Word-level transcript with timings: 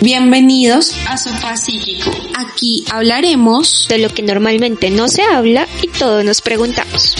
Bienvenidos 0.00 0.94
a 1.08 1.16
Sofá 1.16 1.56
Psíquico. 1.56 2.08
Aquí 2.36 2.84
hablaremos 2.92 3.88
de 3.88 3.98
lo 3.98 4.08
que 4.10 4.22
normalmente 4.22 4.90
no 4.90 5.08
se 5.08 5.24
habla 5.24 5.66
y 5.82 5.88
todos 5.88 6.24
nos 6.24 6.40
preguntamos. 6.40 7.16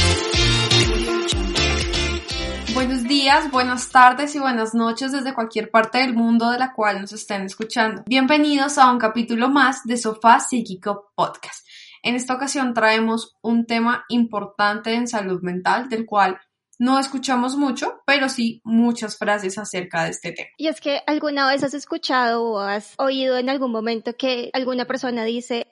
Buenos 2.75 3.03
días, 3.03 3.51
buenas 3.51 3.91
tardes 3.91 4.37
y 4.37 4.39
buenas 4.39 4.75
noches 4.75 5.11
desde 5.11 5.35
cualquier 5.35 5.73
parte 5.73 5.99
del 5.99 6.15
mundo 6.15 6.51
de 6.51 6.59
la 6.61 6.73
cual 6.73 7.01
nos 7.01 7.13
estén 7.13 7.43
escuchando. 7.43 8.05
Bienvenidos 8.07 8.79
a 8.79 8.93
un 8.93 8.99
capítulo 9.01 9.49
más 9.49 9.83
de 9.83 9.97
Sofá 9.97 10.39
Psíquico 10.39 11.11
Podcast. 11.17 11.67
En 12.05 12.15
esta 12.15 12.35
ocasión 12.35 12.75
traemos 12.75 13.37
un 13.43 13.67
tema 13.67 14.05
importante 14.09 14.95
en 14.95 15.09
salud 15.09 15.43
mental 15.43 15.89
del 15.89 16.07
cual 16.07 16.39
no 16.79 16.99
escuchamos 16.99 17.57
mucho, 17.57 18.03
pero 18.07 18.29
sí 18.29 18.61
muchas 18.65 19.19
frases 19.19 19.59
acerca 19.59 20.05
de 20.05 20.11
este 20.11 20.33
tema. 20.33 20.49
Y 20.57 20.69
es 20.69 20.81
que 20.81 21.01
alguna 21.07 21.49
vez 21.49 21.63
has 21.63 21.75
escuchado 21.75 22.45
o 22.45 22.61
has 22.61 22.95
oído 22.99 23.37
en 23.37 23.49
algún 23.49 23.73
momento 23.73 24.17
que 24.17 24.51
alguna 24.53 24.87
persona 24.87 25.25
dice, 25.25 25.67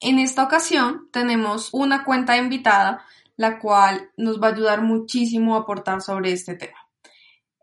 En 0.00 0.20
esta 0.20 0.44
ocasión 0.44 1.08
tenemos 1.10 1.70
una 1.72 2.04
cuenta 2.04 2.36
invitada, 2.36 3.04
la 3.36 3.58
cual 3.58 4.10
nos 4.16 4.40
va 4.40 4.48
a 4.48 4.52
ayudar 4.52 4.80
muchísimo 4.80 5.56
a 5.56 5.60
aportar 5.60 6.02
sobre 6.02 6.32
este 6.32 6.54
tema. 6.54 6.87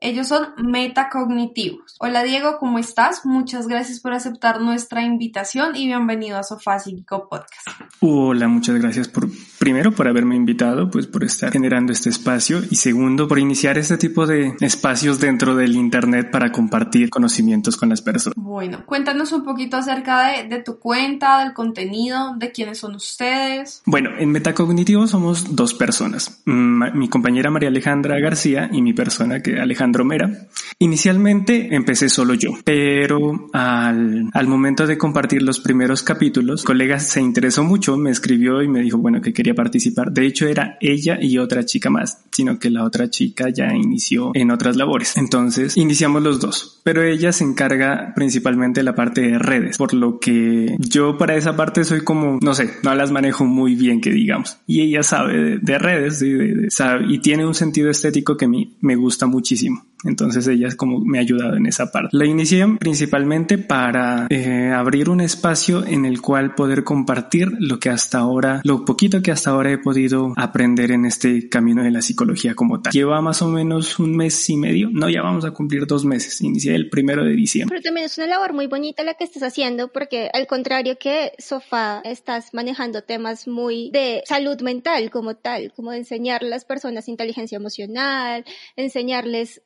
Ellos 0.02 0.28
son 0.28 0.50
metacognitivos. 0.58 1.96
Hola 2.00 2.22
Diego, 2.24 2.58
¿cómo 2.60 2.80
estás? 2.80 3.26
Muchas 3.26 3.68
gracias 3.68 4.02
por 4.02 4.12
aceptar 4.12 4.60
nuestra 4.60 5.04
invitación 5.04 5.76
y 5.76 5.88
bienvenido 5.88 6.38
a 6.38 6.44
Sofá 6.44 6.80
Psíquico 6.80 7.30
Podcast. 7.30 7.66
Hola, 8.02 8.50
muchas 8.50 8.76
gracias 8.76 9.08
por, 9.08 9.30
primero, 9.58 9.94
por 9.94 10.10
haberme 10.10 10.36
invitado, 10.36 10.92
pues 10.92 11.08
por 11.08 11.24
estar 11.24 11.52
generando 11.54 11.94
este 11.94 12.10
espacio 12.10 12.62
y 12.70 12.76
segundo, 12.76 13.30
por 13.30 13.40
iniciar 13.40 13.78
este 13.78 13.98
tipo 13.98 14.28
de 14.28 14.54
espacios 14.60 15.22
dentro 15.22 15.56
del 15.56 15.76
Internet 15.76 16.30
para 16.30 16.52
compartir 16.52 17.10
conocimientos 17.10 17.78
con 17.78 17.88
las 17.88 18.02
personas. 18.02 18.36
Bueno, 18.38 18.86
cuéntanos 18.86 19.32
un 19.32 19.46
poquito 19.46 19.78
acerca 19.78 20.28
de, 20.28 20.50
de 20.50 20.62
tu 20.62 20.78
cuenta, 20.78 21.40
del 21.40 21.54
contenido, 21.54 22.36
de 22.38 22.52
quiénes 22.52 22.80
son 22.80 22.96
ustedes. 22.96 23.82
Bueno, 23.86 24.10
en 24.20 24.30
Metacognitivo 24.30 25.08
somos 25.08 25.56
dos 25.56 25.74
personas, 25.74 26.42
mm, 26.46 26.98
mi 26.98 27.08
compañera 27.08 27.50
María 27.50 27.70
Alejandra 27.70 28.20
García 28.20 28.70
y 28.72 28.82
mi 28.82 28.94
persona 28.94 29.42
que 29.42 29.58
Alejandro 29.60 29.85
Mera. 30.04 30.30
Inicialmente 30.78 31.74
empecé 31.74 32.10
solo 32.10 32.34
yo, 32.34 32.52
pero 32.66 33.50
al, 33.54 34.48
momento 34.48 34.86
de 34.86 34.98
compartir 34.98 35.42
los 35.42 35.62
primeros 35.62 36.04
capítulos, 36.04 36.64
colega 36.64 37.00
se 37.00 37.22
interesó 37.22 37.64
mucho, 37.64 37.96
me 37.96 38.12
escribió 38.12 38.62
y 38.62 38.68
me 38.68 38.82
dijo, 38.82 38.98
bueno, 38.98 39.22
que 39.22 39.32
quería 39.32 39.56
participar. 39.56 40.12
De 40.12 40.26
hecho, 40.26 40.48
era 40.48 40.78
ella 40.82 41.18
y 41.22 41.38
otra 41.38 41.64
chica 41.64 41.90
más, 41.90 42.26
sino 42.30 42.60
que 42.60 42.70
la 42.70 42.84
otra 42.84 43.10
chica 43.10 43.48
ya 43.50 43.74
inició 43.74 44.32
en 44.34 44.52
otras 44.52 44.76
labores. 44.76 45.16
Entonces, 45.16 45.78
iniciamos 45.78 46.22
los 46.22 46.42
dos, 46.42 46.82
pero 46.84 47.04
ella 47.04 47.32
se 47.32 47.46
encarga 47.46 48.12
principalmente 48.14 48.82
de 48.82 48.84
la 48.84 48.96
parte 48.96 49.22
de 49.22 49.40
redes, 49.40 49.78
por 49.78 49.94
lo 49.94 50.20
que 50.20 50.76
yo 50.78 51.18
para 51.18 51.38
esa 51.38 51.56
parte 51.56 51.86
soy 51.86 52.02
como, 52.04 52.38
no 52.42 52.54
sé, 52.54 52.70
no 52.84 52.94
las 52.96 53.12
manejo 53.12 53.46
muy 53.46 53.76
bien, 53.76 54.02
que 54.02 54.12
digamos. 54.12 54.58
Y 54.68 54.82
ella 54.82 55.04
sabe 55.04 55.38
de, 55.38 55.58
de 55.60 55.78
redes 55.80 56.20
de, 56.20 56.34
de, 56.34 56.70
sabe, 56.70 57.06
y 57.08 57.20
tiene 57.20 57.46
un 57.46 57.56
sentido 57.56 57.90
estético 57.90 58.36
que 58.36 58.44
a 58.44 58.50
mí 58.50 58.76
me 58.82 58.98
gusta 58.98 59.26
muchísimo. 59.26 59.86
Entonces 60.04 60.48
ella 60.48 60.68
es 60.68 60.76
como 60.76 61.00
me 61.00 61.18
ha 61.18 61.22
ayudado 61.22 61.56
en 61.56 61.66
esa 61.66 61.92
parte. 61.92 62.10
La 62.12 62.26
inicié 62.26 62.66
principalmente 62.80 63.58
para 63.58 64.28
eh, 64.30 64.72
abrir 64.74 65.10
un 65.10 65.22
espacio 65.22 65.86
en 65.86 66.06
el 66.06 66.22
cual 66.22 66.56
poder 66.56 66.84
compartir 66.84 67.52
lo 67.60 67.80
que 67.80 67.90
hasta 67.90 68.20
ahora, 68.20 68.62
lo 68.64 68.86
poquito 68.86 69.22
que 69.22 69.32
hasta 69.32 69.52
ahora 69.52 69.72
he 69.72 69.78
podido 69.78 70.34
aprender 70.36 70.92
en 70.92 71.06
este 71.06 71.50
camino 71.50 71.84
de 71.84 71.92
la 71.92 72.02
psicología 72.02 72.56
como 72.56 72.82
tal. 72.82 72.94
Lleva 72.94 73.22
más 73.22 73.42
o 73.42 73.48
menos 73.48 74.00
un 74.00 74.16
mes 74.16 74.50
y 74.50 74.58
medio, 74.58 74.90
no, 74.92 75.10
ya 75.10 75.22
vamos 75.22 75.46
a 75.46 75.52
cumplir 75.52 75.88
dos 75.88 76.06
meses. 76.06 76.42
Inicié 76.42 76.76
el 76.76 76.90
primero 76.90 77.24
de 77.24 77.34
diciembre. 77.34 77.76
Pero 77.76 77.84
también 77.84 78.06
es 78.06 78.18
una 78.18 78.28
labor 78.28 78.54
muy 78.54 78.68
bonita 78.68 79.04
la 79.04 79.16
que 79.16 79.24
estás 79.24 79.44
haciendo 79.44 79.92
porque 79.92 80.30
al 80.34 80.48
contrario 80.48 80.98
que 81.00 81.32
Sofá, 81.40 82.02
estás 82.04 82.54
manejando 82.54 83.04
temas 83.04 83.48
muy 83.48 83.90
de 83.92 84.24
salud 84.26 84.60
mental 84.62 85.10
como 85.10 85.36
tal, 85.36 85.72
como 85.74 85.92
de 85.92 85.98
enseñar 85.98 86.44
a 86.44 86.48
las 86.48 86.66
personas 86.66 87.08
inteligencia 87.08 87.56
emocional, 87.56 88.46
enseñarles 88.76 89.62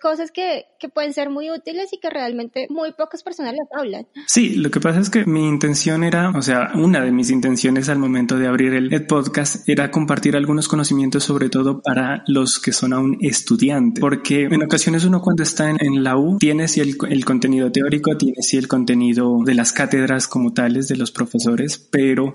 cosas 0.00 0.30
que, 0.30 0.66
que, 0.78 0.88
pueden 0.88 1.12
ser 1.12 1.30
muy 1.30 1.50
útiles 1.50 1.92
y 1.92 1.98
que 1.98 2.10
realmente 2.10 2.66
muy 2.70 2.92
pocas 2.92 3.22
personas 3.22 3.54
las 3.54 3.68
hablan. 3.78 4.06
Sí, 4.26 4.56
lo 4.56 4.70
que 4.70 4.80
pasa 4.80 5.00
es 5.00 5.10
que 5.10 5.24
mi 5.24 5.48
intención 5.48 6.04
era, 6.04 6.30
o 6.30 6.42
sea, 6.42 6.72
una 6.74 7.04
de 7.04 7.12
mis 7.12 7.30
intenciones 7.30 7.88
al 7.88 7.98
momento 7.98 8.36
de 8.36 8.46
abrir 8.46 8.74
el, 8.74 8.92
el 8.92 9.06
podcast 9.06 9.68
era 9.68 9.90
compartir 9.90 10.36
algunos 10.36 10.68
conocimientos 10.68 11.24
sobre 11.24 11.48
todo 11.48 11.80
para 11.82 12.22
los 12.26 12.58
que 12.58 12.72
son 12.72 12.92
aún 12.92 13.18
estudiantes, 13.20 14.00
porque 14.00 14.44
en 14.44 14.62
ocasiones 14.62 15.04
uno 15.04 15.20
cuando 15.20 15.42
está 15.42 15.70
en, 15.70 15.76
en 15.80 16.02
la 16.02 16.16
U 16.16 16.38
tiene 16.38 16.68
sí 16.68 16.80
el, 16.80 16.96
el 17.08 17.24
contenido 17.24 17.70
teórico, 17.70 18.16
tiene 18.16 18.42
sí 18.42 18.56
el 18.56 18.68
contenido 18.68 19.38
de 19.44 19.54
las 19.54 19.72
cátedras 19.72 20.26
como 20.26 20.52
tales 20.52 20.88
de 20.88 20.96
los 20.96 21.10
profesores, 21.12 21.78
pero 21.78 22.34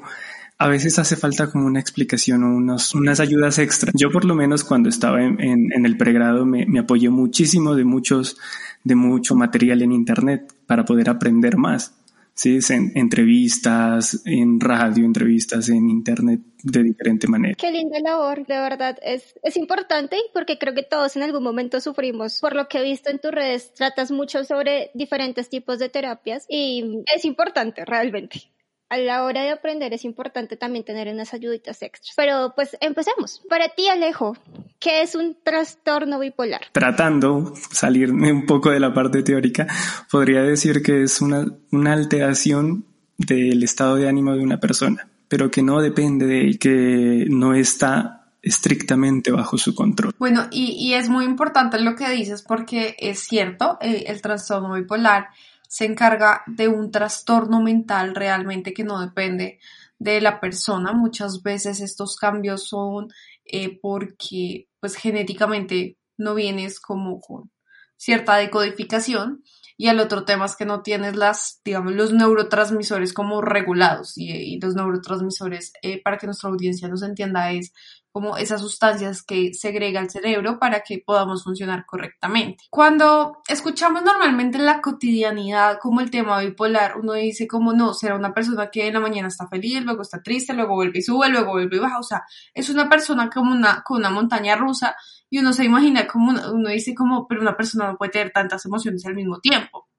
a 0.58 0.68
veces 0.68 0.98
hace 1.00 1.16
falta 1.16 1.52
como 1.52 1.66
una 1.66 1.80
explicación 1.80 2.44
o 2.44 2.56
unos, 2.56 2.96
unas 2.96 3.20
ayudas 3.20 3.60
extra. 3.60 3.92
Yo 3.94 4.10
por 4.10 4.26
lo 4.26 4.36
menos 4.36 4.64
cuando 4.64 4.90
estaba 4.90 5.22
en, 5.22 5.42
en, 5.42 5.86
el 5.86 5.98
pregrado 5.98 6.46
me, 6.46 6.66
me, 6.66 6.80
apoyé 6.80 7.10
muchísimo 7.10 7.76
de 7.76 7.84
muchos, 7.84 8.38
de 8.84 8.96
mucho 8.96 9.36
material 9.36 9.82
en 9.82 9.92
internet 9.92 10.54
para 10.66 10.86
poder 10.86 11.10
aprender 11.10 11.58
más. 11.58 11.94
Sí, 12.34 12.60
en 12.70 12.92
entrevistas, 12.96 14.22
en 14.26 14.60
radio, 14.60 15.06
entrevistas 15.06 15.70
en 15.70 15.90
internet 15.90 16.42
de 16.64 16.84
diferente 16.84 17.28
manera. 17.28 17.56
Qué 17.58 17.72
linda 17.72 17.98
labor, 18.02 18.46
de 18.46 18.60
verdad, 18.60 18.98
es, 19.02 19.36
es 19.42 19.56
importante 19.56 20.18
porque 20.34 20.58
creo 20.58 20.74
que 20.74 20.84
todos 20.84 21.16
en 21.16 21.24
algún 21.24 21.44
momento 21.44 21.80
sufrimos. 21.80 22.42
Por 22.42 22.54
lo 22.54 22.68
que 22.68 22.80
he 22.80 22.84
visto 22.84 23.10
en 23.10 23.20
tus 23.20 23.32
redes, 23.32 23.74
tratas 23.74 24.12
mucho 24.12 24.44
sobre 24.44 24.92
diferentes 24.94 25.48
tipos 25.48 25.80
de 25.80 25.88
terapias 25.88 26.46
y 26.50 27.04
es 27.14 27.24
importante 27.24 27.86
realmente 27.86 28.52
a 28.90 28.98
la 28.98 29.24
hora 29.24 29.42
de 29.42 29.52
aprender 29.52 29.94
es 29.94 30.06
importante 30.06 30.58
también 30.58 30.86
tener 30.86 31.08
unas 31.08 31.34
ayuditas 31.34 31.82
extras. 31.82 32.14
Pero 32.16 32.54
pues 32.56 32.78
empecemos. 32.82 33.42
Para 33.50 33.70
ti, 33.70 33.88
Alejo, 33.88 34.38
¿qué 34.80 35.02
es 35.02 35.16
un 35.16 35.38
trastorno 35.44 36.20
bipolar? 36.20 36.62
Tratando 36.72 37.54
salirme 37.72 38.32
un 38.32 38.46
poco 38.46 38.70
de 38.70 38.80
la 38.80 38.94
parte 38.94 39.24
teórica, 39.24 39.68
podría 40.12 40.42
decir 40.42 40.82
que 40.82 41.04
es 41.04 41.22
una, 41.22 41.46
una 41.72 41.94
alteración 41.94 42.86
del 43.18 43.64
estado 43.64 43.96
de 43.96 44.08
ánimo 44.08 44.34
de 44.34 44.44
una 44.44 44.60
persona, 44.60 45.08
pero 45.28 45.50
que 45.50 45.64
no 45.64 45.82
depende 45.82 46.26
de 46.26 46.42
él, 46.42 46.60
que 46.60 47.26
no 47.30 47.54
está 47.54 48.26
estrictamente 48.42 49.32
bajo 49.32 49.58
su 49.58 49.74
control. 49.74 50.14
Bueno, 50.20 50.48
y, 50.52 50.74
y 50.74 50.94
es 50.94 51.10
muy 51.10 51.26
importante 51.26 51.80
lo 51.80 51.96
que 51.96 52.08
dices 52.12 52.44
porque 52.44 52.96
es 53.00 53.20
cierto, 53.20 53.80
eh, 53.82 54.04
el 54.08 54.22
trastorno 54.22 54.76
bipolar 54.76 55.30
se 55.76 55.84
encarga 55.84 56.42
de 56.48 56.70
un 56.70 56.90
trastorno 56.90 57.62
mental 57.62 58.16
realmente 58.16 58.74
que 58.74 58.86
no 58.86 59.02
depende 59.02 59.60
de 60.00 60.22
la 60.22 60.40
persona. 60.40 60.94
Muchas 60.94 61.44
veces 61.44 61.82
estos 61.82 62.16
cambios 62.16 62.70
son 62.70 63.10
eh, 63.44 63.78
porque 63.82 64.70
pues 64.80 64.96
genéticamente 64.96 65.98
no 66.18 66.34
vienes 66.34 66.80
como 66.80 67.20
con 67.20 67.52
cierta 67.98 68.38
decodificación 68.38 69.44
y 69.76 69.90
el 69.90 70.00
otro 70.00 70.24
tema 70.24 70.46
es 70.46 70.56
que 70.56 70.66
no 70.66 70.82
tienes 70.82 71.18
las, 71.18 71.60
digamos, 71.66 71.92
los 71.92 72.14
neurotransmisores 72.14 73.12
como 73.12 73.42
regulados 73.42 74.14
y, 74.16 74.58
los 74.62 74.76
neurotransmisores, 74.76 75.74
eh, 75.82 76.02
para 76.02 76.18
que 76.18 76.28
nuestra 76.28 76.50
audiencia 76.50 76.88
nos 76.88 77.04
entienda, 77.04 77.52
es 77.52 77.74
como 78.16 78.38
esas 78.38 78.62
sustancias 78.62 79.24
que 79.24 79.54
segrega 79.54 80.00
el 80.00 80.10
cerebro 80.10 80.58
para 80.58 80.84
que 80.84 81.04
podamos 81.06 81.44
funcionar 81.44 81.86
correctamente. 81.86 82.64
Cuando 82.70 83.40
escuchamos 83.46 84.04
normalmente 84.04 84.58
en 84.58 84.66
la 84.66 84.80
cotidianidad 84.80 85.80
como 85.82 86.00
el 86.00 86.10
tema 86.10 86.40
bipolar, 86.40 86.98
uno 86.98 87.12
dice 87.12 87.46
como 87.46 87.74
no, 87.74 87.94
será 87.94 88.16
una 88.16 88.34
persona 88.34 88.72
que 88.72 88.88
en 88.88 88.94
la 88.94 89.02
mañana 89.02 89.28
está 89.28 89.50
feliz, 89.50 89.84
luego 89.84 90.02
está 90.02 90.24
triste, 90.24 90.54
luego 90.54 90.76
vuelve 90.76 91.00
y 91.00 91.02
sube, 91.02 91.28
luego 91.28 91.52
vuelve 91.52 91.76
y 91.76 91.80
baja, 91.80 92.00
o 92.00 92.04
sea, 92.04 92.24
es 92.54 92.70
una 92.70 92.88
persona 92.88 93.30
como 93.30 93.52
una, 93.52 93.84
con 93.84 93.98
una 93.98 94.10
montaña 94.10 94.56
rusa 94.56 94.96
y 95.30 95.40
uno 95.40 95.52
se 95.52 95.66
imagina 95.66 96.08
como, 96.08 96.32
uno 96.54 96.70
dice 96.70 96.96
como, 96.96 97.28
pero 97.28 97.42
una 97.42 97.58
persona 97.58 97.92
no 97.92 97.98
puede 97.98 98.14
tener 98.14 98.32
tantas 98.32 98.66
emociones 98.66 99.06
al 99.06 99.16
mismo 99.16 99.42
tiempo, 99.42 99.90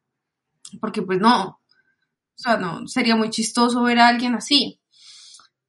porque 0.80 1.02
pues 1.02 1.20
no, 1.20 1.48
o 1.48 1.58
sea, 2.34 2.56
no, 2.56 2.86
sería 2.86 3.14
muy 3.14 3.28
chistoso 3.28 3.82
ver 3.82 3.98
a 3.98 4.08
alguien 4.08 4.36
así. 4.36 4.80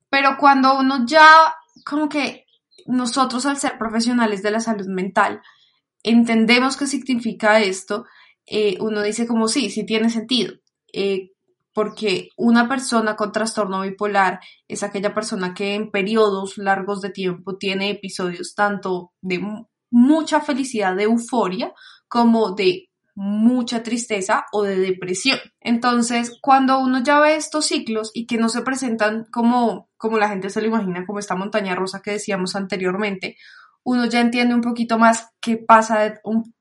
Pero 0.10 0.38
cuando 0.40 0.80
uno 0.80 1.06
ya, 1.06 1.54
como 1.86 2.10
que 2.10 2.46
nosotros 2.86 3.46
al 3.46 3.58
ser 3.58 3.78
profesionales 3.78 4.42
de 4.44 4.52
la 4.52 4.60
salud 4.60 4.88
mental, 4.88 5.42
entendemos 6.04 6.78
qué 6.78 6.88
significa 6.88 7.60
esto, 7.60 8.06
eh, 8.46 8.78
uno 8.80 9.02
dice 9.02 9.28
como 9.28 9.48
sí, 9.48 9.70
sí 9.70 9.86
tiene 9.86 10.10
sentido. 10.10 10.54
Eh, 10.94 11.32
porque 11.74 12.30
una 12.38 12.68
persona 12.68 13.16
con 13.16 13.32
trastorno 13.32 13.82
bipolar 13.82 14.40
es 14.68 14.82
aquella 14.82 15.14
persona 15.14 15.54
que 15.54 15.76
en 15.76 15.92
periodos 15.92 16.58
largos 16.58 17.02
de 17.02 17.12
tiempo 17.12 17.58
tiene 17.58 17.92
episodios 17.92 18.56
tanto 18.56 19.12
de 19.22 19.42
mucha 19.92 20.42
felicidad, 20.42 20.96
de 20.96 21.04
euforia, 21.04 21.72
como 22.08 22.56
de 22.56 22.90
mucha 23.20 23.82
tristeza 23.82 24.46
o 24.52 24.62
de 24.62 24.78
depresión. 24.78 25.40
Entonces, 25.60 26.38
cuando 26.40 26.78
uno 26.80 27.02
ya 27.02 27.20
ve 27.20 27.36
estos 27.36 27.66
ciclos 27.66 28.12
y 28.14 28.28
que 28.28 28.38
no 28.38 28.48
se 28.48 28.62
presentan 28.62 29.26
como, 29.32 29.90
como 29.98 30.20
la 30.20 30.30
gente 30.30 30.52
se 30.52 30.62
lo 30.62 30.68
imagina, 30.68 31.04
como 31.04 31.18
esta 31.18 31.36
montaña 31.36 31.74
rosa 31.74 32.04
que 32.04 32.12
decíamos 32.12 32.56
anteriormente, 32.56 33.36
uno 33.84 34.06
ya 34.06 34.22
entiende 34.22 34.54
un 34.54 34.62
poquito 34.62 35.00
más 35.00 35.30
qué 35.42 35.58
pasa 35.58 36.14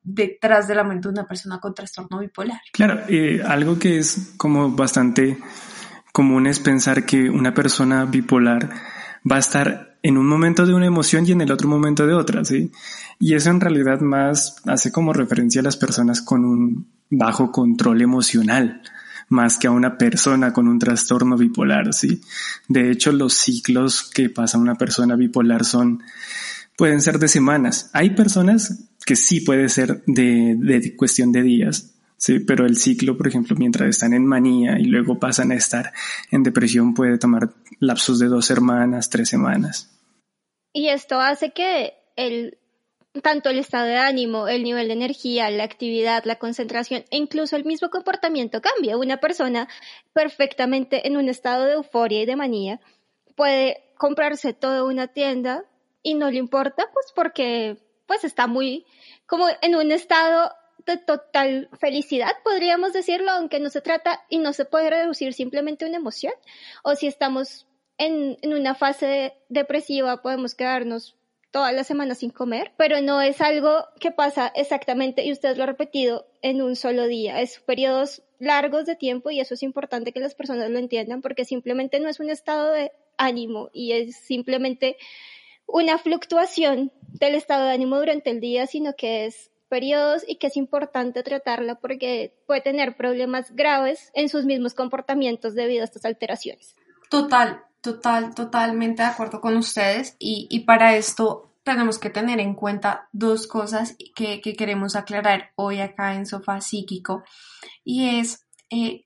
detrás 0.03 0.67
de 0.67 0.75
la 0.77 0.85
mente 0.85 1.09
de 1.09 1.13
una 1.13 1.27
persona 1.27 1.61
con 1.61 1.75
trastorno 1.75 2.21
bipolar. 2.21 2.61
Claro, 2.73 3.03
algo 3.47 3.79
que 3.79 3.99
es 3.99 4.33
como 4.39 4.71
bastante 4.71 5.37
común 6.11 6.47
es 6.47 6.59
pensar 6.59 7.05
que 7.05 7.29
una 7.29 7.53
persona 7.53 8.07
bipolar 8.07 8.71
va 9.31 9.37
a 9.37 9.41
estar 9.41 9.96
en 10.07 10.19
un 10.19 10.27
momento 10.29 10.65
de 10.65 10.73
una 10.73 10.87
emoción 10.87 11.27
y 11.27 11.33
en 11.33 11.41
el 11.41 11.51
otro 11.51 11.69
momento 11.69 12.07
de 12.07 12.15
otra, 12.15 12.45
¿sí? 12.45 12.71
Y 13.19 13.35
eso 13.35 13.51
en 13.51 13.61
realidad 13.61 14.01
más 14.01 14.57
hace 14.65 14.93
como 14.93 15.13
referencia 15.13 15.61
a 15.61 15.65
las 15.65 15.77
personas 15.77 16.23
con 16.23 16.45
un 16.45 16.87
bajo 17.11 17.51
control 17.51 18.03
emocional, 18.03 18.83
más 19.31 19.59
que 19.59 19.67
a 19.67 19.73
una 19.73 19.99
persona 19.99 20.53
con 20.53 20.69
un 20.69 20.79
trastorno 20.79 21.37
bipolar, 21.37 21.93
¿sí? 21.93 22.21
De 22.69 22.93
hecho, 22.93 23.11
los 23.11 23.35
ciclos 23.35 24.09
que 24.15 24.31
pasa 24.31 24.59
una 24.59 24.77
persona 24.77 25.17
bipolar 25.17 25.65
son, 25.65 26.05
pueden 26.77 27.03
ser 27.03 27.19
de 27.19 27.27
semanas. 27.27 27.91
Hay 27.93 28.11
personas 28.11 28.85
que 29.05 29.17
sí 29.17 29.41
puede 29.41 29.69
ser 29.69 30.05
de, 30.07 30.57
de 30.57 30.95
cuestión 30.95 31.33
de 31.33 31.43
días, 31.43 31.97
Sí, 32.19 32.39
pero 32.39 32.65
el 32.65 32.79
ciclo, 32.79 33.19
por 33.19 33.29
ejemplo, 33.29 33.55
mientras 33.57 33.91
están 33.91 34.15
en 34.15 34.25
manía 34.25 34.79
y 34.79 34.85
luego 34.85 35.19
pasan 35.19 35.53
a 35.53 35.55
estar 35.55 35.93
en 36.31 36.43
depresión, 36.43 36.95
puede 36.95 37.19
tomar 37.19 37.53
lapsos 37.79 38.19
de 38.19 38.29
dos 38.29 38.47
semanas, 38.47 39.11
tres 39.11 39.29
semanas. 39.29 39.96
Y 40.77 40.91
esto 40.91 41.21
hace 41.21 41.53
que 41.53 41.95
el, 42.17 42.59
tanto 43.23 43.49
el 43.49 43.59
estado 43.59 43.87
de 43.87 43.97
ánimo, 43.97 44.47
el 44.47 44.63
nivel 44.63 44.89
de 44.89 44.93
energía, 44.93 45.49
la 45.49 45.65
actividad, 45.65 46.25
la 46.27 46.39
concentración 46.39 47.03
e 47.11 47.17
incluso 47.17 47.57
el 47.57 47.65
mismo 47.65 47.89
comportamiento 47.89 48.61
cambie. 48.61 48.95
Una 48.95 49.17
persona 49.17 49.69
perfectamente 50.13 51.07
en 51.07 51.17
un 51.17 51.31
estado 51.31 51.65
de 51.65 51.73
euforia 51.73 52.21
y 52.21 52.27
de 52.27 52.37
manía 52.37 52.79
puede 53.37 53.85
comprarse 53.97 54.53
toda 54.53 54.85
una 54.85 55.07
tienda 55.07 55.65
y 56.03 56.13
no 56.13 56.31
le 56.31 56.37
importa, 56.37 56.91
pues 56.93 57.07
porque 57.15 57.79
pues 58.05 58.25
está 58.25 58.47
muy 58.47 58.85
como 59.25 59.47
en 59.63 59.77
un 59.77 59.91
estado 59.93 60.53
de 60.85 60.99
total 60.99 61.71
felicidad, 61.81 62.33
podríamos 62.45 62.93
decirlo, 62.93 63.31
aunque 63.31 63.61
no 63.61 63.71
se 63.71 63.81
trata 63.81 64.27
y 64.29 64.41
no 64.41 64.53
se 64.53 64.67
puede 64.67 64.91
reducir 64.91 65.33
simplemente 65.33 65.87
una 65.87 65.97
emoción. 65.97 66.35
O 66.83 66.95
si 66.97 67.07
estamos 67.07 67.67
en, 67.99 68.37
una 68.45 68.75
fase 68.75 69.35
depresiva 69.49 70.23
podemos 70.23 70.55
quedarnos 70.55 71.17
toda 71.51 71.73
la 71.73 71.85
semana 71.85 72.15
sin 72.15 72.31
comer, 72.31 72.73
pero 72.77 73.01
no 73.01 73.21
es 73.23 73.41
algo 73.41 73.87
que 73.99 74.11
pasa 74.11 74.53
exactamente, 74.55 75.25
y 75.25 75.33
usted 75.33 75.57
lo 75.57 75.63
ha 75.63 75.67
repetido, 75.67 76.27
en 76.43 76.61
un 76.61 76.77
solo 76.77 77.07
día. 77.07 77.41
Es 77.41 77.61
periodos 77.61 78.23
largos 78.39 78.85
de 78.85 78.97
tiempo 78.97 79.31
y 79.31 79.41
eso 79.41 79.55
es 79.55 79.63
importante 79.63 80.13
que 80.13 80.21
las 80.21 80.35
personas 80.35 80.71
lo 80.71 80.79
entiendan 80.79 81.23
porque 81.23 81.45
simplemente 81.45 82.01
no 82.01 82.09
es 82.09 82.21
un 82.21 82.29
estado 82.29 82.71
de 82.73 82.93
ánimo 83.17 83.71
y 83.73 83.93
es 83.93 84.17
simplemente 84.17 84.97
una 85.67 85.99
fluctuación 85.99 86.93
del 87.01 87.35
estado 87.35 87.65
de 87.65 87.73
ánimo 87.73 87.97
durante 87.97 88.31
el 88.31 88.41
día, 88.41 88.67
sino 88.67 88.95
que 88.95 89.25
es 89.25 89.51
periodos 89.69 90.23
y 90.27 90.37
que 90.37 90.47
es 90.49 90.57
importante 90.57 91.23
tratarla 91.23 91.77
porque 91.77 92.35
puede 92.47 92.61
tener 92.61 92.97
problemas 92.97 93.55
graves 93.55 94.11
en 94.15 94.29
sus 94.29 94.45
mismos 94.45 94.75
comportamientos 94.75 95.55
debido 95.55 95.83
a 95.83 95.85
estas 95.87 96.05
alteraciones. 96.05 96.77
Total, 97.11 97.66
Total, 97.87 98.35
totalmente 98.35 99.03
de 99.03 99.09
acuerdo 99.11 99.41
con 99.41 99.57
ustedes 99.57 100.17
y, 100.19 100.65
para 100.67 100.97
esto 100.97 101.53
tenemos 101.63 102.01
que 102.01 102.11
tener 102.11 102.41
en 102.41 102.55
cuenta 102.55 103.09
dos 103.13 103.47
cosas 103.47 103.97
que, 104.17 104.41
queremos 104.41 104.97
aclarar 104.97 105.53
hoy 105.55 105.79
acá 105.79 106.17
en 106.17 106.27
Sofá 106.27 106.61
Psíquico 106.61 107.23
y 107.85 108.19
es 108.19 108.45
eh, 108.71 109.05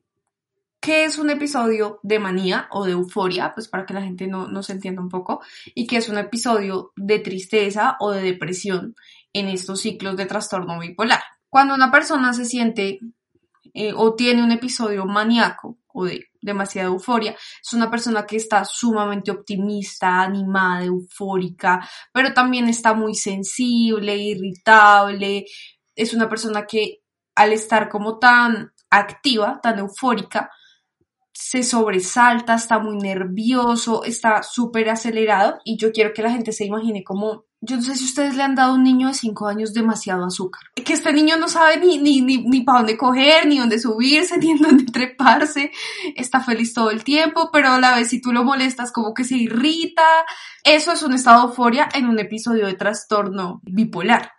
qué 0.81 1.05
es 1.05 1.19
un 1.19 1.29
episodio 1.29 2.01
de 2.03 2.21
manía 2.21 2.69
o 2.71 2.87
de 2.87 2.93
euforia, 2.93 3.53
pues 3.53 3.69
para 3.69 3.85
que 3.85 3.93
la 3.93 4.01
gente 4.01 4.27
no, 4.27 4.49
no 4.49 4.63
se 4.63 4.73
entienda 4.73 5.03
un 5.03 5.11
poco, 5.11 5.43
y 5.75 5.87
qué 5.87 5.99
es 5.99 6.09
un 6.09 6.17
episodio 6.17 6.95
de 6.97 7.19
tristeza 7.19 7.99
o 8.01 8.13
de 8.13 8.23
depresión 8.23 8.97
en 9.35 9.49
estos 9.49 9.83
ciclos 9.83 10.17
de 10.17 10.25
trastorno 10.25 10.81
bipolar. 10.81 11.21
Cuando 11.51 11.75
una 11.75 11.91
persona 11.91 12.33
se 12.33 12.47
siente 12.47 12.99
eh, 13.75 13.93
o 13.95 14.15
tiene 14.15 14.43
un 14.43 14.53
episodio 14.53 15.05
maníaco 15.05 15.77
o 15.93 16.07
de 16.07 16.30
demasiada 16.41 16.89
euforia, 16.89 17.33
es 17.33 17.73
una 17.73 17.91
persona 17.91 18.27
que 18.27 18.37
está 18.37 18.65
sumamente 18.65 19.31
optimista, 19.31 20.23
animada, 20.23 20.85
eufórica, 20.85 21.89
pero 22.13 22.33
también 22.33 22.69
está 22.69 22.95
muy 22.95 23.15
sensible, 23.15 24.17
irritable, 24.17 25.47
es 25.95 26.15
una 26.15 26.29
persona 26.29 26.67
que 26.67 27.01
al 27.35 27.53
estar 27.53 27.89
como 27.89 28.19
tan 28.19 28.73
activa, 28.91 29.61
tan 29.63 29.79
eufórica, 29.79 30.51
se 31.33 31.63
sobresalta, 31.63 32.55
está 32.55 32.79
muy 32.79 32.99
nervioso, 32.99 34.05
está 34.05 34.43
súper 34.43 34.91
acelerado 34.91 35.59
y 35.65 35.79
yo 35.79 35.91
quiero 35.91 36.13
que 36.13 36.23
la 36.23 36.31
gente 36.31 36.53
se 36.53 36.67
imagine 36.67 37.03
como, 37.03 37.47
yo 37.63 37.77
no 37.77 37.83
sé 37.83 37.95
si 37.95 38.05
ustedes 38.05 38.37
le 38.37 38.43
han 38.43 38.55
dado 38.55 38.73
a 38.73 38.75
un 38.75 38.85
niño 38.85 39.09
de 39.09 39.15
5 39.15 39.47
años 39.47 39.75
demasiado 39.75 40.25
azúcar, 40.25 40.63
que 40.75 40.95
este 40.95 41.13
niño 41.13 41.37
no 41.37 41.47
sabe 41.47 41.77
ni, 41.79 41.99
ni, 41.99 42.23
ni, 42.23 42.39
ni 42.39 42.63
para 42.63 42.79
dónde 42.79 42.97
coger, 42.97 43.47
ni 43.47 43.59
dónde 43.59 43.79
subirse, 43.79 44.39
ni 44.39 44.53
en 44.53 44.59
dónde 44.59 44.85
treparse, 44.85 45.71
está 46.17 46.41
feliz 46.41 46.73
todo 46.73 46.91
el 46.91 47.05
tiempo, 47.05 47.51
pero 47.53 47.69
a 47.69 47.81
la 47.81 47.97
vez 47.97 48.09
si 48.09 48.21
tú 48.21 48.33
lo 48.33 48.45
molestas 48.45 48.93
como 48.93 49.13
que 49.13 49.25
se 49.25 49.37
irrita, 49.37 50.07
eso 50.65 50.93
es 50.93 51.03
un 51.03 51.13
estado 51.13 51.43
de 51.43 51.49
euforia 51.49 51.89
en 51.95 52.07
un 52.07 52.19
episodio 52.19 52.67
de 52.67 52.75
trastorno 52.75 53.61
bipolar. 53.65 54.33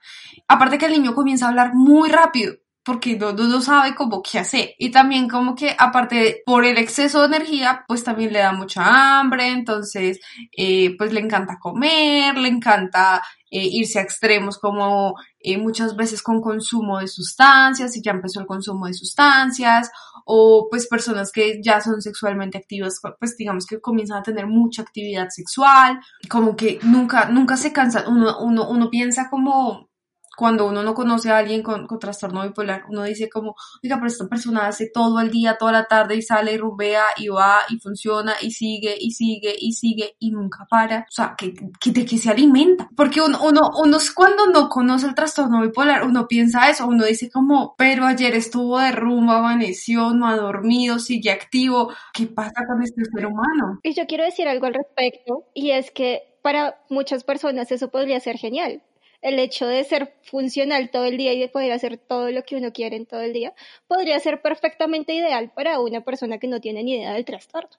Aparte 0.48 0.80
que 0.80 0.88
el 0.88 0.94
niño 0.94 1.14
comienza 1.14 1.46
a 1.46 1.50
hablar 1.50 1.72
muy 1.76 2.10
rápido, 2.10 2.56
porque 2.84 3.16
no, 3.16 3.32
no, 3.34 3.62
sabe 3.62 3.94
cómo 3.96 4.24
qué 4.24 4.40
hacer. 4.40 4.72
Y 4.80 4.90
también 4.92 5.30
como 5.30 5.56
que 5.56 5.76
aparte 5.78 6.42
por 6.46 6.66
el 6.66 6.78
exceso 6.78 7.20
de 7.20 7.28
energía, 7.28 7.86
pues 7.88 8.04
también 8.04 8.34
le 8.34 8.40
da 8.40 8.54
mucha 8.54 9.20
hambre, 9.20 9.50
entonces 9.50 10.20
eh, 10.58 10.96
pues 10.98 11.14
le 11.14 11.20
encanta 11.20 11.60
comer, 11.60 12.38
le 12.38 12.48
encanta 12.48 13.22
eh, 13.52 13.68
irse 13.70 14.00
a 14.00 14.02
extremos 14.02 14.58
como 14.58 15.16
eh, 15.40 15.58
muchas 15.58 15.96
veces 15.96 16.24
con 16.24 16.42
consumo 16.42 17.00
de 17.00 17.08
sustancias, 17.08 17.96
y 17.96 18.02
ya 18.02 18.12
empezó 18.12 18.40
el 18.40 18.48
consumo 18.48 18.88
de 18.88 18.94
sustancias, 18.94 19.92
o 20.26 20.68
pues 20.70 20.88
personas 20.88 21.32
que 21.32 21.62
ya 21.62 21.82
son 21.82 22.02
sexualmente 22.02 22.58
activas, 22.58 23.00
pues 23.20 23.38
digamos 23.38 23.66
que 23.68 23.80
comienzan 23.80 24.20
a 24.20 24.24
tener 24.24 24.48
mucha 24.48 24.82
actividad 24.82 25.30
sexual, 25.30 26.00
como 26.30 26.56
que 26.56 26.80
nunca, 26.84 27.26
nunca 27.26 27.58
se 27.58 27.72
cansan, 27.72 28.06
uno, 28.08 28.40
uno, 28.40 28.70
uno 28.70 28.90
piensa 28.90 29.30
como 29.30 29.91
cuando 30.38 30.68
uno 30.68 30.84
no 30.84 30.94
conoce 30.94 31.30
a 31.30 31.38
alguien 31.38 31.62
con, 31.62 31.88
trastorno 32.00 32.44
bipolar, 32.44 32.86
uno 32.90 33.04
dice 33.04 33.30
como, 33.30 33.56
oiga, 33.84 33.98
pero 33.98 34.08
esta 34.08 34.28
persona 34.28 34.68
hace 34.68 34.90
todo 34.90 35.20
el 35.20 35.30
día, 35.30 35.58
toda 35.58 35.72
la 35.72 35.86
tarde 35.86 36.16
y 36.16 36.22
sale 36.22 36.54
y 36.54 36.58
rumbea 36.58 37.04
y 37.18 37.28
va 37.28 37.60
y 37.70 37.80
funciona 37.80 38.34
y 38.42 38.52
sigue 38.52 38.96
y 39.00 39.12
sigue 39.12 39.56
y 39.60 39.74
sigue 39.74 40.16
y 40.20 40.32
nunca 40.32 40.66
para. 40.70 41.02
O 41.02 41.12
sea, 41.12 41.36
que, 41.38 41.54
¿de 41.92 42.06
qué 42.06 42.18
se 42.18 42.30
alimenta? 42.30 42.90
Porque 42.96 43.22
uno, 43.22 43.40
uno, 43.44 43.70
uno 43.84 43.98
cuando 44.16 44.48
no 44.48 44.70
conoce 44.70 45.08
el 45.08 45.16
trastorno 45.16 45.62
bipolar, 45.62 46.04
uno 46.06 46.28
piensa 46.28 46.70
eso, 46.70 46.88
uno 46.88 47.06
dice 47.06 47.30
como, 47.30 47.76
pero 47.78 48.06
ayer 48.06 48.34
estuvo 48.36 48.80
de 48.80 48.92
rumba, 48.92 49.40
amaneció, 49.40 50.14
no 50.14 50.28
ha 50.28 50.36
dormido, 50.36 51.00
sigue 51.00 51.32
activo. 51.32 51.92
¿Qué 52.14 52.28
pasa 52.28 52.66
con 52.68 52.82
este 52.82 53.04
ser 53.06 53.26
humano? 53.26 53.80
Y 53.84 53.94
yo 53.94 54.06
quiero 54.08 54.24
decir 54.24 54.48
algo 54.48 54.66
al 54.66 54.74
respecto 54.74 55.46
y 55.54 55.72
es 55.72 55.92
que 55.92 56.22
para 56.42 56.76
muchas 56.90 57.24
personas 57.24 57.72
eso 57.72 57.90
podría 57.90 58.20
ser 58.20 58.38
genial 58.38 58.82
el 59.22 59.40
hecho 59.40 59.68
de 59.68 59.84
ser 59.84 60.16
funcional 60.24 60.90
todo 60.90 61.06
el 61.06 61.18
día 61.18 61.34
y 61.34 61.40
de 61.40 61.50
poder 61.50 61.72
hacer 61.72 61.98
todo 61.98 62.32
lo 62.32 62.44
que 62.44 62.56
uno 62.56 62.74
quiere 62.74 62.96
en 62.96 63.06
todo 63.06 63.22
el 63.22 63.34
día, 63.34 63.54
podría 63.88 64.20
ser 64.20 64.42
perfectamente 64.42 65.14
ideal 65.14 65.52
para 65.56 65.80
una 65.80 66.02
persona 66.02 66.40
que 66.40 66.48
no 66.48 66.60
tiene 66.60 66.84
ni 66.84 66.96
idea 66.96 67.14
del 67.14 67.26
trastorno. 67.26 67.78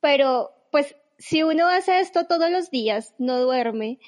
Pero, 0.00 0.50
pues, 0.70 0.94
si 1.18 1.42
uno 1.42 1.66
hace 1.66 2.00
esto 2.00 2.26
todos 2.26 2.50
los 2.50 2.70
días, 2.70 3.14
no 3.18 3.40
duerme, 3.40 3.98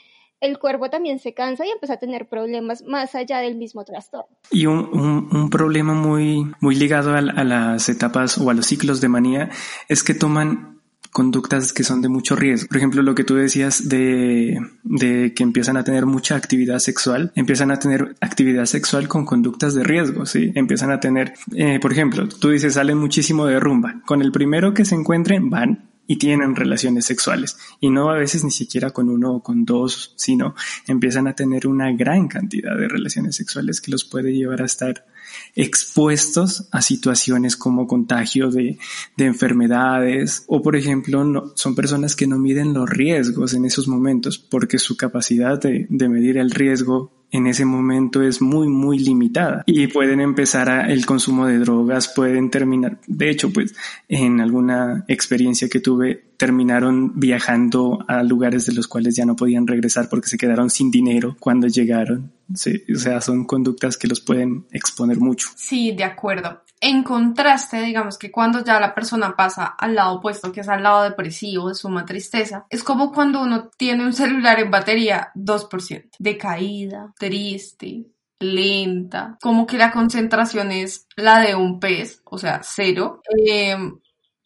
el 0.40 0.58
cuerpo 0.58 0.88
también 0.88 1.18
se 1.18 1.34
cansa 1.34 1.66
y 1.66 1.70
empieza 1.70 1.94
a 1.94 1.98
tener 1.98 2.28
problemas 2.28 2.82
más 2.82 3.14
allá 3.14 3.38
del 3.40 3.56
mismo 3.56 3.84
trastorno. 3.84 4.34
Y 4.50 4.66
un, 4.66 5.50
problema 5.50 5.92
muy, 5.92 6.50
muy 6.60 6.76
ligado 6.76 7.12
a, 7.12 7.18
a, 7.18 7.44
las 7.44 7.88
etapas 7.88 8.38
o 8.38 8.48
a 8.48 8.54
los 8.54 8.66
ciclos 8.66 9.00
de 9.00 9.08
manía 9.08 9.50
es 9.88 10.02
que 10.02 10.14
toman 10.14 10.79
conductas 11.10 11.72
que 11.72 11.84
son 11.84 12.02
de 12.02 12.08
mucho 12.08 12.36
riesgo. 12.36 12.68
Por 12.68 12.76
ejemplo, 12.76 13.02
lo 13.02 13.14
que 13.14 13.24
tú 13.24 13.34
decías 13.34 13.88
de, 13.88 14.58
de, 14.82 15.34
que 15.34 15.42
empiezan 15.42 15.76
a 15.76 15.84
tener 15.84 16.06
mucha 16.06 16.36
actividad 16.36 16.78
sexual, 16.78 17.32
empiezan 17.34 17.70
a 17.70 17.78
tener 17.78 18.14
actividad 18.20 18.66
sexual 18.66 19.08
con 19.08 19.24
conductas 19.24 19.74
de 19.74 19.84
riesgo, 19.84 20.26
¿sí? 20.26 20.52
Empiezan 20.54 20.90
a 20.92 21.00
tener, 21.00 21.34
eh, 21.54 21.78
por 21.80 21.92
ejemplo, 21.92 22.28
tú 22.28 22.50
dices, 22.50 22.74
salen 22.74 22.98
muchísimo 22.98 23.46
de 23.46 23.60
rumba. 23.60 24.02
Con 24.06 24.22
el 24.22 24.32
primero 24.32 24.72
que 24.74 24.84
se 24.84 24.94
encuentren, 24.94 25.50
van 25.50 25.90
y 26.10 26.16
tienen 26.16 26.56
relaciones 26.56 27.04
sexuales. 27.04 27.56
Y 27.78 27.88
no 27.88 28.10
a 28.10 28.14
veces 28.14 28.42
ni 28.42 28.50
siquiera 28.50 28.90
con 28.90 29.08
uno 29.08 29.32
o 29.32 29.42
con 29.44 29.64
dos, 29.64 30.12
sino 30.16 30.56
empiezan 30.88 31.28
a 31.28 31.34
tener 31.34 31.68
una 31.68 31.92
gran 31.92 32.26
cantidad 32.26 32.76
de 32.76 32.88
relaciones 32.88 33.36
sexuales 33.36 33.80
que 33.80 33.92
los 33.92 34.04
puede 34.04 34.32
llevar 34.32 34.60
a 34.60 34.64
estar 34.64 35.06
expuestos 35.54 36.68
a 36.70 36.82
situaciones 36.82 37.56
como 37.56 37.86
contagio 37.86 38.50
de, 38.50 38.78
de 39.16 39.24
enfermedades 39.24 40.44
o 40.46 40.62
por 40.62 40.76
ejemplo 40.76 41.24
no, 41.24 41.52
son 41.54 41.74
personas 41.74 42.16
que 42.16 42.26
no 42.26 42.38
miden 42.38 42.74
los 42.74 42.88
riesgos 42.88 43.54
en 43.54 43.64
esos 43.64 43.88
momentos 43.88 44.38
porque 44.38 44.78
su 44.78 44.96
capacidad 44.96 45.60
de, 45.60 45.86
de 45.88 46.08
medir 46.08 46.38
el 46.38 46.50
riesgo 46.50 47.12
en 47.30 47.46
ese 47.46 47.64
momento 47.64 48.22
es 48.22 48.42
muy, 48.42 48.68
muy 48.68 48.98
limitada 48.98 49.62
y 49.66 49.86
pueden 49.86 50.20
empezar 50.20 50.68
a, 50.68 50.92
el 50.92 51.06
consumo 51.06 51.46
de 51.46 51.58
drogas, 51.58 52.08
pueden 52.08 52.50
terminar, 52.50 52.98
de 53.06 53.30
hecho, 53.30 53.52
pues 53.52 53.74
en 54.08 54.40
alguna 54.40 55.04
experiencia 55.08 55.68
que 55.68 55.80
tuve, 55.80 56.24
terminaron 56.36 57.18
viajando 57.18 58.04
a 58.08 58.22
lugares 58.22 58.66
de 58.66 58.74
los 58.74 58.88
cuales 58.88 59.14
ya 59.16 59.26
no 59.26 59.36
podían 59.36 59.66
regresar 59.66 60.08
porque 60.08 60.28
se 60.28 60.38
quedaron 60.38 60.70
sin 60.70 60.90
dinero 60.90 61.36
cuando 61.38 61.66
llegaron. 61.66 62.32
Sí, 62.54 62.84
o 62.92 62.98
sea, 62.98 63.20
son 63.20 63.44
conductas 63.44 63.96
que 63.96 64.08
los 64.08 64.20
pueden 64.20 64.66
exponer 64.70 65.18
mucho. 65.18 65.48
Sí, 65.56 65.92
de 65.92 66.04
acuerdo. 66.04 66.62
En 66.80 67.02
contraste, 67.02 67.82
digamos 67.82 68.16
que 68.16 68.30
cuando 68.30 68.64
ya 68.64 68.80
la 68.80 68.94
persona 68.94 69.36
pasa 69.36 69.66
al 69.66 69.94
lado 69.94 70.14
opuesto, 70.14 70.50
que 70.50 70.60
es 70.60 70.68
al 70.68 70.82
lado 70.82 71.02
depresivo, 71.02 71.68
de 71.68 71.74
suma 71.74 72.06
tristeza, 72.06 72.66
es 72.70 72.82
como 72.82 73.12
cuando 73.12 73.42
uno 73.42 73.68
tiene 73.76 74.04
un 74.04 74.12
celular 74.12 74.58
en 74.60 74.70
batería 74.70 75.30
2%, 75.34 76.10
decaída, 76.18 77.12
triste, 77.18 78.06
lenta, 78.38 79.36
como 79.42 79.66
que 79.66 79.76
la 79.76 79.92
concentración 79.92 80.72
es 80.72 81.06
la 81.16 81.40
de 81.40 81.54
un 81.54 81.78
pez, 81.78 82.22
o 82.24 82.38
sea, 82.38 82.62
cero. 82.64 83.20
Eh, 83.46 83.76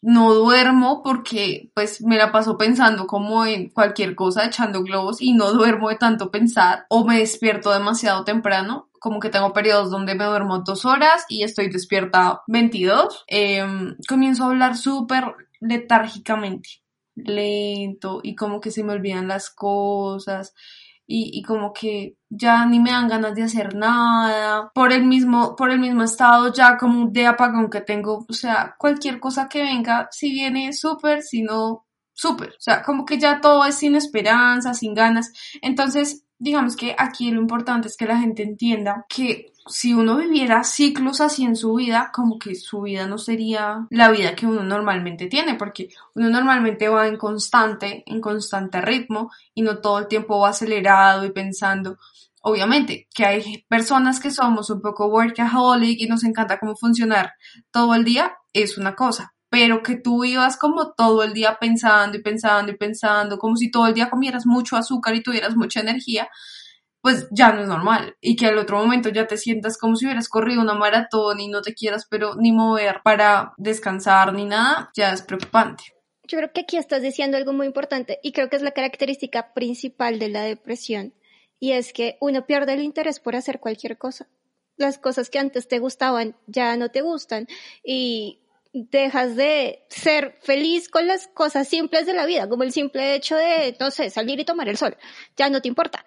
no 0.05 0.35
duermo 0.35 1.01
porque 1.01 1.71
pues 1.73 1.99
me 2.03 2.17
la 2.17 2.31
paso 2.31 2.59
pensando 2.59 3.07
como 3.07 3.43
en 3.43 3.69
cualquier 3.69 4.13
cosa, 4.13 4.45
echando 4.45 4.83
globos 4.83 5.19
y 5.19 5.33
no 5.33 5.51
duermo 5.51 5.89
de 5.89 5.95
tanto 5.95 6.29
pensar 6.29 6.85
o 6.89 7.03
me 7.05 7.17
despierto 7.17 7.73
demasiado 7.73 8.23
temprano, 8.23 8.87
como 8.99 9.19
que 9.19 9.31
tengo 9.31 9.51
periodos 9.51 9.89
donde 9.89 10.13
me 10.13 10.25
duermo 10.25 10.59
dos 10.59 10.85
horas 10.85 11.25
y 11.27 11.41
estoy 11.41 11.69
despierta 11.69 12.43
22, 12.45 13.23
em, 13.25 13.95
comienzo 14.07 14.43
a 14.43 14.47
hablar 14.49 14.77
súper 14.77 15.23
letárgicamente, 15.59 16.83
lento 17.15 18.19
y 18.21 18.35
como 18.35 18.61
que 18.61 18.69
se 18.69 18.83
me 18.83 18.93
olvidan 18.93 19.27
las 19.27 19.49
cosas 19.49 20.53
y, 21.07 21.31
y, 21.37 21.43
como 21.43 21.71
que 21.71 22.17
ya 22.29 22.65
ni 22.65 22.79
me 22.79 22.91
dan 22.91 23.07
ganas 23.07 23.35
de 23.35 23.43
hacer 23.43 23.75
nada 23.75 24.71
por 24.73 24.91
el 24.91 25.05
mismo 25.05 25.55
por 25.55 25.71
el 25.71 25.79
mismo 25.79 26.03
estado 26.03 26.51
ya 26.51 26.77
como 26.77 27.09
de 27.09 27.27
apagón 27.27 27.69
que 27.69 27.81
tengo 27.81 28.25
o 28.27 28.33
sea 28.33 28.75
cualquier 28.79 29.19
cosa 29.19 29.47
que 29.47 29.61
venga 29.61 30.07
si 30.11 30.31
viene 30.31 30.73
súper 30.73 31.21
si 31.21 31.43
no 31.43 31.85
súper 32.13 32.49
o 32.49 32.59
sea 32.59 32.81
como 32.81 33.05
que 33.05 33.19
ya 33.19 33.41
todo 33.41 33.65
es 33.65 33.75
sin 33.75 33.95
esperanza 33.95 34.73
sin 34.73 34.93
ganas. 34.93 35.31
Entonces 35.61 36.25
digamos 36.37 36.75
que 36.75 36.95
aquí 36.97 37.31
lo 37.31 37.41
importante 37.41 37.87
es 37.87 37.97
que 37.97 38.05
la 38.05 38.19
gente 38.19 38.43
entienda 38.43 39.05
que 39.09 39.53
si 39.67 39.93
uno 39.93 40.17
viviera 40.17 40.63
ciclos 40.63 41.21
así 41.21 41.43
en 41.43 41.55
su 41.55 41.73
vida, 41.73 42.11
como 42.13 42.37
que 42.37 42.53
su 42.55 42.81
vida 42.81 43.07
no 43.07 43.17
sería 43.17 43.87
la 43.89 44.11
vida 44.11 44.35
que 44.35 44.45
uno 44.45 44.63
normalmente 44.63 45.27
tiene, 45.27 45.55
porque 45.55 45.89
uno 46.13 46.29
normalmente 46.29 46.87
va 46.87 47.07
en 47.07 47.17
constante, 47.17 48.03
en 48.05 48.21
constante 48.21 48.81
ritmo 48.81 49.31
y 49.53 49.63
no 49.63 49.79
todo 49.79 49.99
el 49.99 50.07
tiempo 50.07 50.39
va 50.39 50.49
acelerado 50.49 51.25
y 51.25 51.31
pensando. 51.31 51.97
Obviamente 52.41 53.07
que 53.11 53.25
hay 53.25 53.65
personas 53.67 54.19
que 54.19 54.29
somos 54.29 54.69
un 54.69 54.81
poco 54.81 55.07
workaholic 55.07 55.99
y 55.99 56.07
nos 56.07 56.23
encanta 56.23 56.59
cómo 56.59 56.75
funcionar 56.75 57.33
todo 57.71 57.95
el 57.95 58.03
día, 58.03 58.37
es 58.53 58.77
una 58.77 58.93
cosa, 58.93 59.33
pero 59.55 59.81
que 59.81 59.95
tú 59.95 60.23
vivas 60.23 60.57
como 60.57 60.91
todo 60.91 61.23
el 61.23 61.31
día 61.31 61.55
pensando 61.57 62.17
y 62.17 62.21
pensando 62.21 62.73
y 62.73 62.75
pensando, 62.75 63.37
como 63.37 63.55
si 63.55 63.71
todo 63.71 63.87
el 63.87 63.93
día 63.93 64.09
comieras 64.09 64.45
mucho 64.45 64.75
azúcar 64.75 65.15
y 65.15 65.23
tuvieras 65.23 65.55
mucha 65.55 65.79
energía, 65.79 66.27
pues 66.99 67.29
ya 67.31 67.53
no 67.53 67.61
es 67.61 67.69
normal. 67.69 68.17
Y 68.19 68.35
que 68.35 68.47
al 68.47 68.57
otro 68.57 68.77
momento 68.77 69.07
ya 69.07 69.27
te 69.27 69.37
sientas 69.37 69.77
como 69.77 69.95
si 69.95 70.07
hubieras 70.07 70.27
corrido 70.27 70.61
una 70.61 70.73
maratón 70.73 71.39
y 71.39 71.47
no 71.47 71.61
te 71.61 71.73
quieras 71.73 72.05
pero 72.09 72.35
ni 72.35 72.51
mover 72.51 72.99
para 73.01 73.53
descansar 73.55 74.33
ni 74.33 74.43
nada, 74.43 74.91
ya 74.93 75.13
es 75.13 75.21
preocupante. 75.21 75.85
Yo 76.27 76.37
creo 76.37 76.51
que 76.51 76.61
aquí 76.61 76.75
estás 76.75 77.01
diciendo 77.01 77.37
algo 77.37 77.53
muy 77.53 77.67
importante 77.67 78.19
y 78.23 78.33
creo 78.33 78.49
que 78.49 78.57
es 78.57 78.61
la 78.61 78.71
característica 78.71 79.53
principal 79.53 80.19
de 80.19 80.27
la 80.27 80.41
depresión 80.41 81.13
y 81.61 81.71
es 81.71 81.93
que 81.93 82.17
uno 82.19 82.45
pierde 82.45 82.73
el 82.73 82.83
interés 82.83 83.21
por 83.21 83.37
hacer 83.37 83.61
cualquier 83.61 83.97
cosa. 83.97 84.27
Las 84.75 84.97
cosas 84.97 85.29
que 85.29 85.39
antes 85.39 85.69
te 85.69 85.79
gustaban 85.79 86.35
ya 86.45 86.75
no 86.75 86.91
te 86.91 86.99
gustan 86.99 87.47
y 87.85 88.41
dejas 88.75 89.37
de 89.37 89.85
ser 89.89 90.37
feliz 90.41 90.89
con 90.89 91.07
las 91.07 91.27
cosas 91.27 91.67
simples 91.67 92.05
de 92.05 92.13
la 92.13 92.25
vida, 92.25 92.49
como 92.49 92.63
el 92.63 92.73
simple 92.73 93.15
hecho 93.15 93.37
de, 93.37 93.75
no 93.79 93.89
sé, 93.89 94.09
salir 94.09 94.39
y 94.39 94.45
tomar 94.45 94.67
el 94.67 94.75
sol. 94.77 94.97
Ya 95.37 95.49
no 95.49 95.61
te 95.61 95.69
importa. 95.69 96.05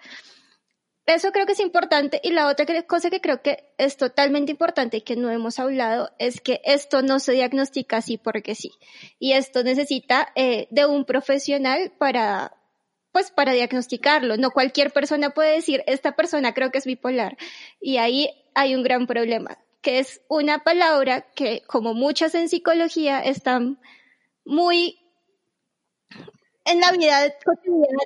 Eso 1.06 1.32
creo 1.32 1.46
que 1.46 1.52
es 1.52 1.60
importante. 1.60 2.20
Y 2.22 2.32
la 2.32 2.46
otra 2.46 2.66
cosa 2.82 3.08
que 3.08 3.22
creo 3.22 3.40
que 3.40 3.72
es 3.78 3.96
totalmente 3.96 4.52
importante 4.52 4.98
y 4.98 5.00
que 5.00 5.16
no 5.16 5.30
hemos 5.30 5.58
hablado 5.58 6.10
es 6.18 6.42
que 6.42 6.60
esto 6.64 7.00
no 7.00 7.18
se 7.18 7.32
diagnostica 7.32 7.96
así 7.96 8.18
porque 8.18 8.54
sí. 8.54 8.72
Y 9.18 9.32
esto 9.32 9.64
necesita 9.64 10.30
eh, 10.34 10.68
de 10.70 10.84
un 10.84 11.06
profesional 11.06 11.94
para, 11.96 12.52
pues 13.10 13.30
para 13.30 13.54
diagnosticarlo. 13.54 14.37
No 14.37 14.50
cualquier 14.50 14.92
persona 14.92 15.30
puede 15.30 15.52
decir, 15.52 15.82
esta 15.87 16.14
persona 16.14 16.52
creo 16.52 16.70
que 16.70 16.76
es 16.76 16.84
bipolar. 16.84 17.38
Y 17.80 17.96
ahí 17.96 18.28
hay 18.54 18.75
un 18.75 18.82
gran 18.82 19.06
problema, 19.06 19.56
que 19.80 19.99
es 19.99 20.20
una 20.28 20.64
palabra 20.64 21.23
que, 21.35 21.62
como 21.66 21.94
muchas 21.94 22.35
en 22.35 22.49
psicología, 22.49 23.20
están 23.20 23.80
muy 24.44 24.99
en 26.64 26.80
la 26.80 26.92
vida 26.92 27.35
cotidiana 27.44 28.02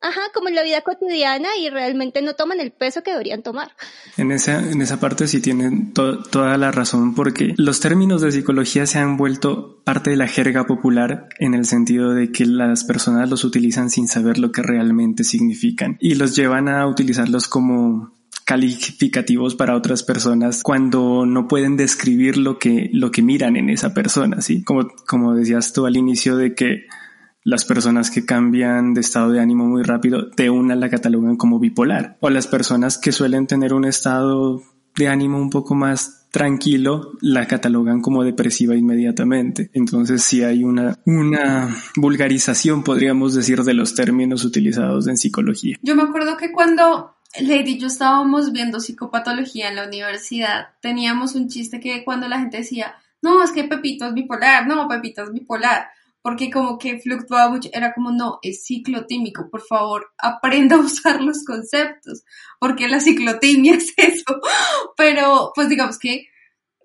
Ajá, 0.00 0.20
como 0.32 0.48
en 0.48 0.54
la 0.54 0.62
vida 0.62 0.82
cotidiana 0.82 1.48
y 1.60 1.70
realmente 1.70 2.22
no 2.22 2.34
toman 2.34 2.60
el 2.60 2.70
peso 2.70 3.02
que 3.02 3.10
deberían 3.10 3.42
tomar. 3.42 3.72
En 4.16 4.30
esa, 4.30 4.60
en 4.60 4.80
esa 4.80 5.00
parte 5.00 5.26
sí 5.26 5.40
tienen 5.40 5.92
toda 5.92 6.56
la 6.56 6.70
razón 6.70 7.14
porque 7.14 7.54
los 7.56 7.80
términos 7.80 8.20
de 8.20 8.30
psicología 8.30 8.86
se 8.86 8.98
han 8.98 9.16
vuelto 9.16 9.82
parte 9.84 10.10
de 10.10 10.16
la 10.16 10.28
jerga 10.28 10.66
popular 10.66 11.28
en 11.40 11.54
el 11.54 11.64
sentido 11.64 12.12
de 12.12 12.30
que 12.30 12.46
las 12.46 12.84
personas 12.84 13.28
los 13.28 13.42
utilizan 13.42 13.90
sin 13.90 14.06
saber 14.06 14.38
lo 14.38 14.52
que 14.52 14.62
realmente 14.62 15.24
significan 15.24 15.96
y 16.00 16.14
los 16.14 16.36
llevan 16.36 16.68
a 16.68 16.86
utilizarlos 16.86 17.48
como 17.48 18.12
calificativos 18.48 19.54
para 19.56 19.76
otras 19.76 20.02
personas 20.02 20.62
cuando 20.62 21.26
no 21.26 21.46
pueden 21.48 21.76
describir 21.76 22.38
lo 22.38 22.58
que, 22.58 22.88
lo 22.94 23.10
que 23.10 23.20
miran 23.20 23.56
en 23.56 23.68
esa 23.68 23.92
persona, 23.92 24.40
¿sí? 24.40 24.64
Como, 24.64 24.88
como 25.06 25.34
decías 25.34 25.74
tú 25.74 25.84
al 25.84 25.98
inicio 25.98 26.34
de 26.38 26.54
que 26.54 26.86
las 27.44 27.66
personas 27.66 28.10
que 28.10 28.24
cambian 28.24 28.94
de 28.94 29.02
estado 29.02 29.32
de 29.32 29.40
ánimo 29.40 29.66
muy 29.66 29.82
rápido, 29.82 30.30
de 30.34 30.48
una 30.48 30.76
la 30.76 30.88
catalogan 30.88 31.36
como 31.36 31.58
bipolar. 31.58 32.16
O 32.20 32.30
las 32.30 32.46
personas 32.46 32.96
que 32.96 33.12
suelen 33.12 33.46
tener 33.46 33.74
un 33.74 33.84
estado 33.84 34.62
de 34.96 35.08
ánimo 35.08 35.36
un 35.36 35.50
poco 35.50 35.74
más 35.74 36.26
tranquilo, 36.30 37.12
la 37.20 37.46
catalogan 37.46 38.00
como 38.00 38.24
depresiva 38.24 38.74
inmediatamente. 38.74 39.70
Entonces 39.74 40.22
sí 40.22 40.42
hay 40.42 40.64
una, 40.64 40.98
una 41.04 41.68
vulgarización, 41.96 42.82
podríamos 42.82 43.34
decir, 43.34 43.62
de 43.62 43.74
los 43.74 43.94
términos 43.94 44.44
utilizados 44.46 45.06
en 45.06 45.18
psicología. 45.18 45.76
Yo 45.82 45.94
me 45.94 46.04
acuerdo 46.04 46.38
que 46.38 46.50
cuando 46.50 47.17
Lady 47.40 47.72
y 47.72 47.78
yo 47.78 47.88
estábamos 47.88 48.52
viendo 48.52 48.80
psicopatología 48.80 49.68
en 49.68 49.76
la 49.76 49.86
universidad, 49.86 50.68
teníamos 50.80 51.34
un 51.34 51.48
chiste 51.48 51.80
que 51.80 52.04
cuando 52.04 52.28
la 52.28 52.38
gente 52.38 52.58
decía, 52.58 52.96
no, 53.20 53.42
es 53.42 53.50
que 53.50 53.64
Pepito 53.64 54.06
es 54.06 54.14
bipolar, 54.14 54.66
no, 54.66 54.88
Pepito 54.88 55.22
es 55.24 55.32
bipolar 55.32 55.88
porque 56.22 56.50
como 56.50 56.78
que 56.78 56.98
fluctuaba 56.98 57.50
mucho, 57.50 57.70
era 57.72 57.94
como, 57.94 58.10
no, 58.10 58.38
es 58.42 58.64
ciclotímico, 58.64 59.48
por 59.50 59.62
favor, 59.62 60.12
aprenda 60.18 60.76
a 60.76 60.80
usar 60.80 61.22
los 61.22 61.44
conceptos, 61.44 62.24
porque 62.58 62.88
la 62.88 63.00
ciclotimia 63.00 63.74
es 63.76 63.94
eso, 63.96 64.40
pero 64.96 65.52
pues 65.54 65.68
digamos 65.68 65.98
que 65.98 66.26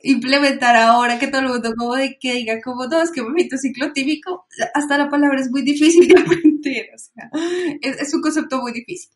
implementar 0.02 0.76
ahora 0.76 1.18
que 1.18 1.28
todo 1.28 1.42
el 1.42 1.48
mundo 1.48 1.74
como 1.78 1.96
de 1.96 2.18
que 2.20 2.34
diga 2.34 2.62
como, 2.62 2.86
no, 2.88 3.02
es 3.02 3.12
que 3.12 3.22
momento 3.22 3.58
ciclotímico, 3.58 4.46
hasta 4.74 4.98
la 4.98 5.10
palabra 5.10 5.40
es 5.40 5.50
muy 5.50 5.62
difícil 5.62 6.08
de 6.08 6.20
aprender, 6.22 6.90
o 6.94 6.98
sea, 6.98 7.30
es, 7.82 8.00
es 8.00 8.14
un 8.14 8.22
concepto 8.22 8.62
muy 8.62 8.72
difícil. 8.72 9.12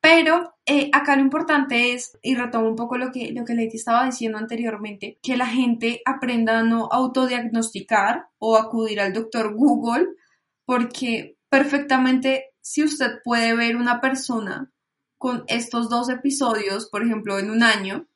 Pero 0.00 0.54
eh, 0.64 0.90
acá 0.92 1.16
lo 1.16 1.22
importante 1.22 1.92
es, 1.92 2.16
y 2.22 2.34
retomo 2.34 2.68
un 2.68 2.76
poco 2.76 2.98
lo 2.98 3.10
que, 3.10 3.32
lo 3.32 3.44
que 3.44 3.54
Leti 3.54 3.76
estaba 3.76 4.06
diciendo 4.06 4.38
anteriormente, 4.38 5.18
que 5.22 5.36
la 5.36 5.46
gente 5.46 6.02
aprenda 6.04 6.60
a 6.60 6.62
no 6.62 6.88
autodiagnosticar 6.90 8.28
o 8.38 8.56
acudir 8.56 9.00
al 9.00 9.12
doctor 9.12 9.54
Google, 9.54 10.06
porque 10.64 11.36
perfectamente 11.48 12.54
si 12.60 12.84
usted 12.84 13.20
puede 13.24 13.56
ver 13.56 13.76
una 13.76 14.00
persona 14.00 14.70
con 15.16 15.44
estos 15.48 15.88
dos 15.88 16.08
episodios, 16.10 16.88
por 16.88 17.02
ejemplo, 17.02 17.38
en 17.38 17.50
un 17.50 17.62
año, 17.62 18.06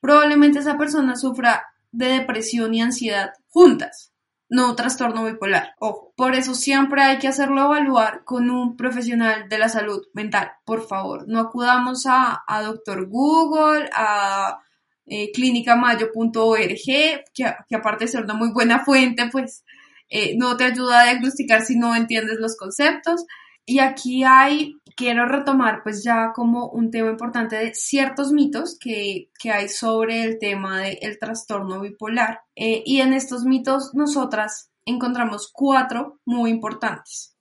probablemente 0.00 0.58
esa 0.58 0.78
persona 0.78 1.14
sufra 1.14 1.64
de 1.92 2.06
depresión 2.06 2.74
y 2.74 2.80
ansiedad 2.80 3.32
juntas 3.48 4.10
no 4.50 4.74
trastorno 4.74 5.24
bipolar. 5.24 5.74
Ojo, 5.78 6.12
por 6.16 6.34
eso 6.34 6.54
siempre 6.54 7.02
hay 7.02 7.18
que 7.18 7.28
hacerlo 7.28 7.64
evaluar 7.64 8.24
con 8.24 8.50
un 8.50 8.76
profesional 8.76 9.48
de 9.48 9.58
la 9.58 9.68
salud 9.68 10.02
mental. 10.12 10.50
Por 10.64 10.86
favor, 10.86 11.24
no 11.28 11.38
acudamos 11.38 12.04
a, 12.06 12.42
Doctor 12.64 13.08
Google, 13.08 13.88
a 13.94 14.58
eh, 15.06 15.30
clínicamayo.org, 15.32 16.76
que, 16.84 17.24
que 17.32 17.76
aparte 17.76 18.04
de 18.04 18.10
ser 18.10 18.24
una 18.24 18.34
muy 18.34 18.50
buena 18.50 18.84
fuente, 18.84 19.28
pues 19.30 19.64
eh, 20.08 20.34
no 20.36 20.56
te 20.56 20.64
ayuda 20.64 21.00
a 21.00 21.04
diagnosticar 21.04 21.62
si 21.62 21.78
no 21.78 21.94
entiendes 21.94 22.38
los 22.40 22.56
conceptos. 22.56 23.24
Y 23.64 23.78
aquí 23.78 24.24
hay, 24.24 24.79
quiero 25.00 25.24
retomar 25.24 25.82
pues 25.82 26.04
ya 26.04 26.30
como 26.34 26.68
un 26.68 26.90
tema 26.90 27.08
importante 27.08 27.56
de 27.56 27.74
ciertos 27.74 28.32
mitos 28.32 28.78
que, 28.78 29.30
hay 29.50 29.70
sobre 29.70 30.24
el 30.24 30.38
tema 30.38 30.82
del 30.82 31.18
trastorno 31.18 31.80
bipolar. 31.80 32.42
Eh, 32.54 32.82
y 32.84 33.00
en 33.00 33.14
estos 33.14 33.44
mitos 33.44 33.94
nosotras 33.94 34.70
encontramos 34.84 35.50
cuatro 35.54 36.20
muy 36.26 36.50
importantes. 36.50 37.34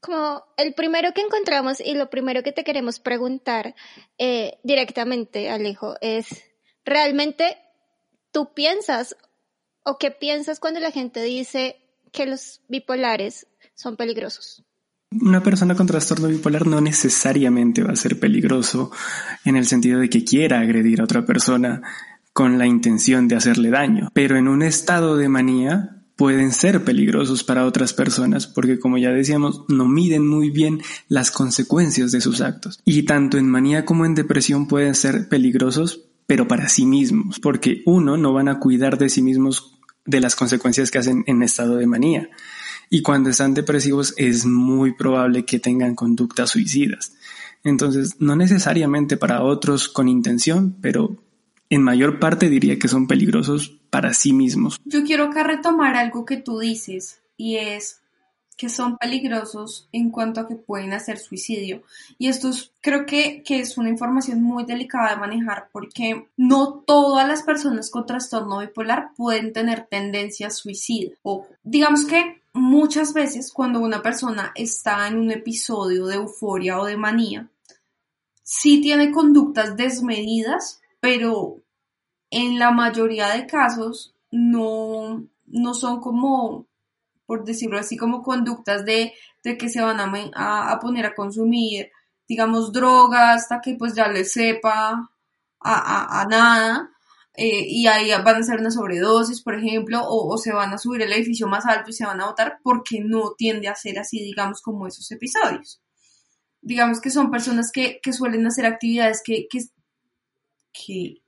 Como 0.00 0.42
el 0.56 0.74
primero 0.74 1.12
que 1.14 1.20
encontramos 1.20 1.80
y 1.80 1.94
lo 1.94 2.10
primero 2.10 2.42
que 2.42 2.50
te 2.50 2.64
queremos 2.64 2.98
preguntar 2.98 3.76
eh, 4.18 4.58
directamente, 4.64 5.50
Alejo, 5.50 5.94
es, 6.00 6.42
¿realmente 6.84 7.56
tú 8.32 8.52
piensas 8.52 9.16
o 9.84 9.96
qué 9.98 10.10
piensas 10.10 10.58
cuando 10.58 10.80
la 10.80 10.90
gente 10.90 11.22
dice 11.22 11.76
que 12.10 12.26
los 12.26 12.62
bipolares 12.66 13.46
son 13.74 13.96
peligrosos? 13.96 14.64
Una 15.20 15.42
persona 15.42 15.74
con 15.74 15.86
trastorno 15.86 16.28
bipolar 16.28 16.66
no 16.66 16.80
necesariamente 16.80 17.82
va 17.82 17.92
a 17.92 17.96
ser 17.96 18.18
peligroso 18.18 18.90
en 19.44 19.56
el 19.56 19.66
sentido 19.66 20.00
de 20.00 20.10
que 20.10 20.24
quiera 20.24 20.60
agredir 20.60 21.00
a 21.00 21.04
otra 21.04 21.24
persona 21.24 21.82
con 22.32 22.58
la 22.58 22.66
intención 22.66 23.28
de 23.28 23.36
hacerle 23.36 23.70
daño, 23.70 24.10
pero 24.12 24.36
en 24.36 24.48
un 24.48 24.62
estado 24.62 25.16
de 25.16 25.28
manía 25.28 25.94
pueden 26.16 26.52
ser 26.52 26.84
peligrosos 26.84 27.44
para 27.44 27.64
otras 27.64 27.92
personas 27.92 28.46
porque 28.46 28.78
como 28.78 28.98
ya 28.98 29.10
decíamos 29.10 29.64
no 29.68 29.86
miden 29.86 30.26
muy 30.26 30.50
bien 30.50 30.80
las 31.08 31.30
consecuencias 31.30 32.12
de 32.12 32.20
sus 32.20 32.40
actos. 32.40 32.80
Y 32.84 33.04
tanto 33.04 33.38
en 33.38 33.48
manía 33.48 33.84
como 33.84 34.04
en 34.04 34.14
depresión 34.14 34.66
pueden 34.66 34.94
ser 34.94 35.28
peligrosos 35.28 36.02
pero 36.26 36.48
para 36.48 36.68
sí 36.68 36.86
mismos 36.86 37.40
porque 37.40 37.82
uno 37.86 38.16
no 38.16 38.32
van 38.32 38.48
a 38.48 38.58
cuidar 38.58 38.98
de 38.98 39.08
sí 39.08 39.22
mismos 39.22 39.78
de 40.04 40.20
las 40.20 40.36
consecuencias 40.36 40.90
que 40.90 40.98
hacen 40.98 41.24
en 41.26 41.42
estado 41.42 41.76
de 41.76 41.86
manía 41.86 42.30
y 42.90 43.02
cuando 43.02 43.30
están 43.30 43.54
depresivos 43.54 44.14
es 44.16 44.44
muy 44.46 44.94
probable 44.94 45.44
que 45.44 45.58
tengan 45.58 45.94
conductas 45.94 46.50
suicidas. 46.50 47.14
Entonces, 47.64 48.16
no 48.20 48.36
necesariamente 48.36 49.16
para 49.16 49.42
otros 49.42 49.88
con 49.88 50.08
intención, 50.08 50.76
pero 50.80 51.16
en 51.70 51.82
mayor 51.82 52.20
parte 52.20 52.48
diría 52.48 52.78
que 52.78 52.88
son 52.88 53.06
peligrosos 53.06 53.78
para 53.90 54.12
sí 54.12 54.32
mismos. 54.32 54.80
Yo 54.84 55.04
quiero 55.04 55.24
acá 55.24 55.44
retomar 55.44 55.96
algo 55.96 56.24
que 56.24 56.36
tú 56.36 56.58
dices 56.58 57.20
y 57.36 57.56
es 57.56 58.00
que 58.56 58.68
son 58.68 58.96
peligrosos 58.96 59.88
en 59.92 60.10
cuanto 60.10 60.40
a 60.40 60.48
que 60.48 60.54
pueden 60.54 60.92
hacer 60.92 61.18
suicidio. 61.18 61.82
Y 62.18 62.28
esto 62.28 62.50
creo 62.80 63.06
que, 63.06 63.42
que, 63.42 63.60
es 63.60 63.76
una 63.78 63.88
información 63.88 64.42
muy 64.42 64.64
delicada 64.64 65.10
de 65.10 65.20
manejar 65.20 65.68
porque 65.72 66.28
no 66.36 66.82
todas 66.86 67.26
las 67.26 67.42
personas 67.42 67.90
con 67.90 68.06
trastorno 68.06 68.60
bipolar 68.60 69.10
pueden 69.16 69.52
tener 69.52 69.86
tendencia 69.86 70.48
a 70.48 70.50
suicida. 70.50 71.12
O 71.22 71.46
digamos 71.62 72.04
que 72.04 72.42
muchas 72.52 73.12
veces 73.12 73.52
cuando 73.52 73.80
una 73.80 74.02
persona 74.02 74.52
está 74.54 75.08
en 75.08 75.18
un 75.18 75.30
episodio 75.30 76.06
de 76.06 76.16
euforia 76.16 76.78
o 76.78 76.84
de 76.84 76.96
manía, 76.96 77.48
sí 78.42 78.80
tiene 78.80 79.10
conductas 79.10 79.76
desmedidas, 79.76 80.80
pero 81.00 81.58
en 82.30 82.58
la 82.58 82.70
mayoría 82.70 83.28
de 83.28 83.46
casos 83.46 84.14
no, 84.30 85.24
no 85.46 85.74
son 85.74 86.00
como, 86.00 86.66
por 87.26 87.44
decirlo 87.44 87.78
así, 87.78 87.96
como 87.96 88.22
conductas 88.22 88.84
de, 88.84 89.12
que 89.42 89.68
se 89.68 89.80
van 89.80 90.00
a, 90.00 90.72
a, 90.72 90.78
poner 90.80 91.06
a 91.06 91.14
consumir, 91.14 91.90
digamos, 92.28 92.72
drogas 92.72 93.42
hasta 93.42 93.60
que 93.60 93.74
pues 93.74 93.94
ya 93.94 94.08
les 94.08 94.32
sepa 94.32 95.10
a, 95.60 96.20
a 96.20 96.26
nada, 96.26 96.94
eh, 97.36 97.64
y 97.66 97.86
ahí 97.88 98.10
van 98.10 98.36
a 98.36 98.38
hacer 98.38 98.60
una 98.60 98.70
sobredosis, 98.70 99.42
por 99.42 99.56
ejemplo, 99.56 100.00
o, 100.06 100.38
se 100.38 100.52
van 100.52 100.72
a 100.72 100.78
subir 100.78 101.02
el 101.02 101.12
edificio 101.12 101.48
más 101.48 101.66
alto 101.66 101.90
y 101.90 101.92
se 101.92 102.06
van 102.06 102.20
a 102.20 102.26
botar 102.26 102.58
porque 102.62 103.00
no 103.00 103.32
tiende 103.36 103.66
a 103.68 103.74
ser 103.74 103.98
así, 103.98 104.20
digamos, 104.22 104.62
como 104.62 104.86
esos 104.86 105.10
episodios. 105.10 105.82
Digamos 106.62 107.00
que 107.00 107.10
son 107.10 107.30
personas 107.30 107.72
que, 107.72 108.00
suelen 108.12 108.46
hacer 108.46 108.66
actividades 108.66 109.20
que, 109.24 109.48
que, 109.50 109.58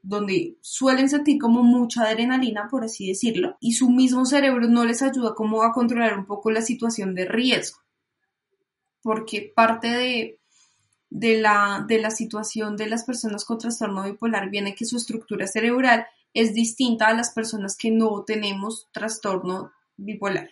donde 0.02 0.56
suelen 0.60 1.08
sentir 1.08 1.38
como 1.38 1.62
mucha 1.62 2.02
adrenalina, 2.02 2.68
por 2.68 2.84
así 2.84 3.08
decirlo, 3.08 3.56
y 3.60 3.72
su 3.72 3.90
mismo 3.90 4.24
cerebro 4.26 4.66
no 4.68 4.84
les 4.84 5.02
ayuda 5.02 5.34
como 5.34 5.62
a 5.62 5.72
controlar 5.72 6.18
un 6.18 6.26
poco 6.26 6.50
la 6.50 6.62
situación 6.62 7.14
de 7.14 7.26
riesgo. 7.26 7.78
Porque 9.02 9.52
parte 9.54 9.88
de, 9.88 10.40
de 11.10 11.40
la, 11.40 11.84
de 11.86 12.00
la 12.00 12.10
situación 12.10 12.76
de 12.76 12.88
las 12.88 13.04
personas 13.04 13.44
con 13.44 13.58
trastorno 13.58 14.02
bipolar 14.02 14.50
viene 14.50 14.74
que 14.74 14.84
su 14.84 14.96
estructura 14.96 15.46
cerebral 15.46 16.06
es 16.34 16.52
distinta 16.52 17.06
a 17.06 17.14
las 17.14 17.30
personas 17.30 17.76
que 17.76 17.90
no 17.90 18.24
tenemos 18.24 18.88
trastorno 18.92 19.72
bipolar. 19.96 20.50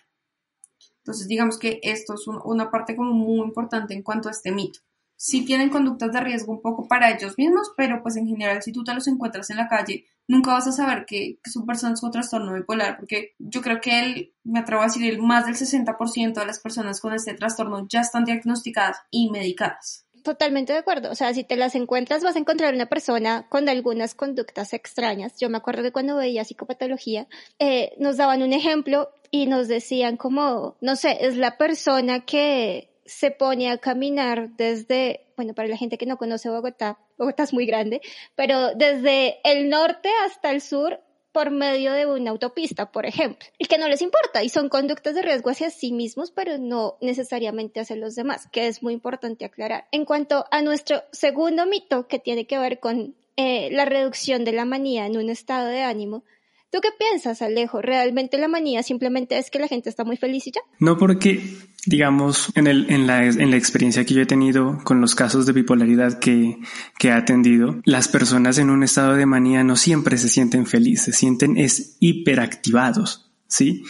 Entonces, 0.99 1.27
digamos 1.27 1.59
que 1.59 1.79
esto 1.83 2.15
es 2.15 2.25
una 2.27 2.71
parte 2.71 2.95
como 2.95 3.13
muy 3.13 3.45
importante 3.45 3.93
en 3.93 4.01
cuanto 4.01 4.27
a 4.29 4.31
este 4.31 4.51
mito. 4.51 4.79
Sí 5.17 5.45
tienen 5.45 5.69
conductas 5.69 6.11
de 6.11 6.19
riesgo 6.21 6.53
un 6.53 6.61
poco 6.61 6.87
para 6.87 7.11
ellos 7.11 7.37
mismos, 7.37 7.71
pero 7.77 8.01
pues 8.03 8.15
en 8.17 8.27
general 8.27 8.61
si 8.61 8.71
tú 8.71 8.83
te 8.83 8.93
los 8.93 9.07
encuentras 9.07 9.49
en 9.49 9.57
la 9.57 9.67
calle, 9.67 10.05
nunca 10.27 10.53
vas 10.53 10.67
a 10.67 10.71
saber 10.71 11.05
que, 11.05 11.39
son 11.45 11.65
personas 11.65 12.01
con 12.01 12.11
trastorno 12.11 12.53
bipolar, 12.53 12.97
porque 12.97 13.35
yo 13.39 13.61
creo 13.61 13.79
que 13.79 13.99
él, 13.99 14.33
me 14.43 14.59
atrevo 14.59 14.81
a 14.81 14.85
decir, 14.85 15.09
el 15.09 15.21
más 15.21 15.45
del 15.45 15.55
60% 15.55 16.33
de 16.33 16.45
las 16.45 16.59
personas 16.59 16.99
con 16.99 17.13
este 17.13 17.33
trastorno 17.33 17.87
ya 17.87 18.01
están 18.01 18.25
diagnosticadas 18.25 18.97
y 19.11 19.29
medicadas. 19.29 20.05
Totalmente 20.23 20.73
de 20.73 20.79
acuerdo. 20.79 21.11
O 21.11 21.15
sea, 21.15 21.31
si 21.35 21.43
te 21.43 21.55
las 21.55 21.75
encuentras, 21.75 22.23
vas 22.23 22.35
a 22.35 22.39
encontrar 22.39 22.73
una 22.73 22.87
persona 22.87 23.45
con 23.47 23.69
algunas 23.69 24.15
conductas 24.15 24.73
extrañas. 24.73 25.37
Yo 25.39 25.51
me 25.51 25.57
acuerdo 25.57 25.83
de 25.83 25.91
cuando 25.91 26.15
veía 26.15 26.43
psicopatología, 26.43 27.27
eh, 27.59 27.93
nos 27.99 28.17
daban 28.17 28.41
un 28.41 28.51
ejemplo 28.51 29.11
y 29.29 29.45
nos 29.45 29.67
decían 29.67 30.17
como, 30.17 30.77
no 30.81 30.95
sé, 30.95 31.17
es 31.21 31.37
la 31.37 31.57
persona 31.57 32.25
que 32.25 32.94
se 33.05 33.31
pone 33.31 33.69
a 33.69 33.77
caminar 33.77 34.49
desde, 34.57 35.27
bueno, 35.37 35.53
para 35.53 35.67
la 35.67 35.77
gente 35.77 35.97
que 35.97 36.05
no 36.05 36.17
conoce 36.17 36.49
Bogotá, 36.49 36.99
Bogotá 37.17 37.43
es 37.43 37.53
muy 37.53 37.65
grande, 37.65 38.01
pero 38.35 38.73
desde 38.73 39.39
el 39.43 39.69
norte 39.69 40.09
hasta 40.25 40.51
el 40.51 40.61
sur 40.61 40.99
por 41.31 41.51
medio 41.51 41.91
de 41.91 42.05
una 42.05 42.31
autopista, 42.31 42.93
por 42.93 43.05
ejemplo, 43.05 43.45
y 43.57 43.65
que 43.65 43.77
no 43.77 43.89
les 43.89 44.01
importa 44.01 44.41
y 44.41 44.47
son 44.47 44.69
conductas 44.69 45.15
de 45.15 45.21
riesgo 45.21 45.49
hacia 45.49 45.69
sí 45.69 45.91
mismos, 45.91 46.31
pero 46.31 46.57
no 46.57 46.97
necesariamente 47.01 47.81
hacia 47.81 47.97
los 47.97 48.15
demás, 48.15 48.47
que 48.53 48.67
es 48.67 48.81
muy 48.81 48.93
importante 48.93 49.43
aclarar. 49.43 49.85
En 49.91 50.05
cuanto 50.05 50.45
a 50.49 50.61
nuestro 50.61 51.03
segundo 51.11 51.65
mito, 51.65 52.07
que 52.07 52.19
tiene 52.19 52.47
que 52.47 52.57
ver 52.57 52.79
con 52.79 53.15
eh, 53.35 53.69
la 53.71 53.83
reducción 53.83 54.45
de 54.45 54.53
la 54.53 54.63
manía 54.63 55.05
en 55.05 55.17
un 55.17 55.29
estado 55.29 55.67
de 55.67 55.81
ánimo, 55.81 56.23
¿Tú 56.71 56.81
qué 56.81 56.89
piensas, 56.97 57.41
Alejo? 57.41 57.81
¿Realmente 57.81 58.37
la 58.37 58.47
manía 58.47 58.83
simplemente 58.83 59.37
es 59.37 59.49
que 59.49 59.59
la 59.59 59.67
gente 59.67 59.89
está 59.89 60.03
muy 60.03 60.17
feliz 60.17 60.47
y 60.47 60.51
ya? 60.51 60.61
No, 60.79 60.97
porque, 60.97 61.41
digamos, 61.85 62.51
en, 62.55 62.67
el, 62.67 62.89
en, 62.89 63.07
la, 63.07 63.25
en 63.25 63.51
la 63.51 63.57
experiencia 63.57 64.03
que 64.05 64.13
yo 64.13 64.21
he 64.21 64.25
tenido 64.25 64.79
con 64.83 64.99
los 64.99 65.15
casos 65.15 65.45
de 65.45 65.53
bipolaridad 65.53 66.19
que, 66.19 66.57
que 66.97 67.09
he 67.09 67.11
atendido, 67.11 67.81
las 67.85 68.07
personas 68.07 68.57
en 68.57 68.69
un 68.69 68.83
estado 68.83 69.15
de 69.15 69.25
manía 69.25 69.63
no 69.63 69.75
siempre 69.75 70.17
se 70.17 70.27
sienten 70.27 70.65
felices, 70.65 71.05
se 71.05 71.13
sienten 71.13 71.57
es 71.57 71.97
hiperactivados, 71.99 73.31
¿sí? 73.47 73.83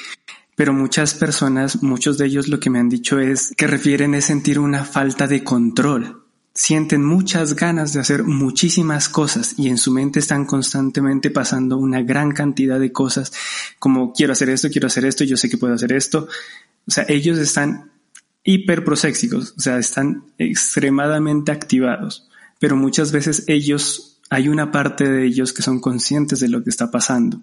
Pero 0.56 0.74
muchas 0.74 1.16
personas, 1.16 1.82
muchos 1.84 2.18
de 2.18 2.28
ellos 2.28 2.48
lo 2.48 2.60
que 2.60 2.70
me 2.70 2.80
han 2.80 2.90
dicho 2.90 3.20
es 3.20 3.54
que 3.58 3.68
refieren 3.68 4.14
es 4.14 4.26
sentir 4.26 4.60
una 4.60 4.86
falta 4.86 5.28
de 5.28 5.44
control 5.44 6.25
sienten 6.56 7.04
muchas 7.04 7.54
ganas 7.54 7.92
de 7.92 8.00
hacer 8.00 8.24
muchísimas 8.24 9.10
cosas 9.10 9.56
y 9.58 9.68
en 9.68 9.78
su 9.78 9.92
mente 9.92 10.20
están 10.20 10.46
constantemente 10.46 11.30
pasando 11.30 11.78
una 11.78 12.02
gran 12.02 12.32
cantidad 12.32 12.80
de 12.80 12.94
cosas 12.94 13.34
como 13.78 14.14
quiero 14.14 14.32
hacer 14.32 14.50
esto, 14.50 14.70
quiero 14.70 14.88
hacer 14.88 15.06
esto, 15.06 15.26
yo 15.26 15.36
sé 15.36 15.50
que 15.50 15.58
puedo 15.58 15.74
hacer 15.74 15.92
esto. 15.92 16.30
O 16.88 16.92
sea, 16.92 17.06
ellos 17.10 17.38
están 17.40 17.92
hiperproséxicos, 18.46 19.54
o 19.58 19.60
sea, 19.60 19.78
están 19.78 20.24
extremadamente 20.38 21.52
activados, 21.52 22.30
pero 22.60 22.78
muchas 22.78 23.12
veces 23.12 23.44
ellos, 23.48 24.22
hay 24.30 24.48
una 24.48 24.72
parte 24.72 25.12
de 25.12 25.26
ellos 25.26 25.52
que 25.52 25.62
son 25.62 25.82
conscientes 25.82 26.40
de 26.40 26.48
lo 26.48 26.64
que 26.64 26.70
está 26.70 26.90
pasando 26.90 27.42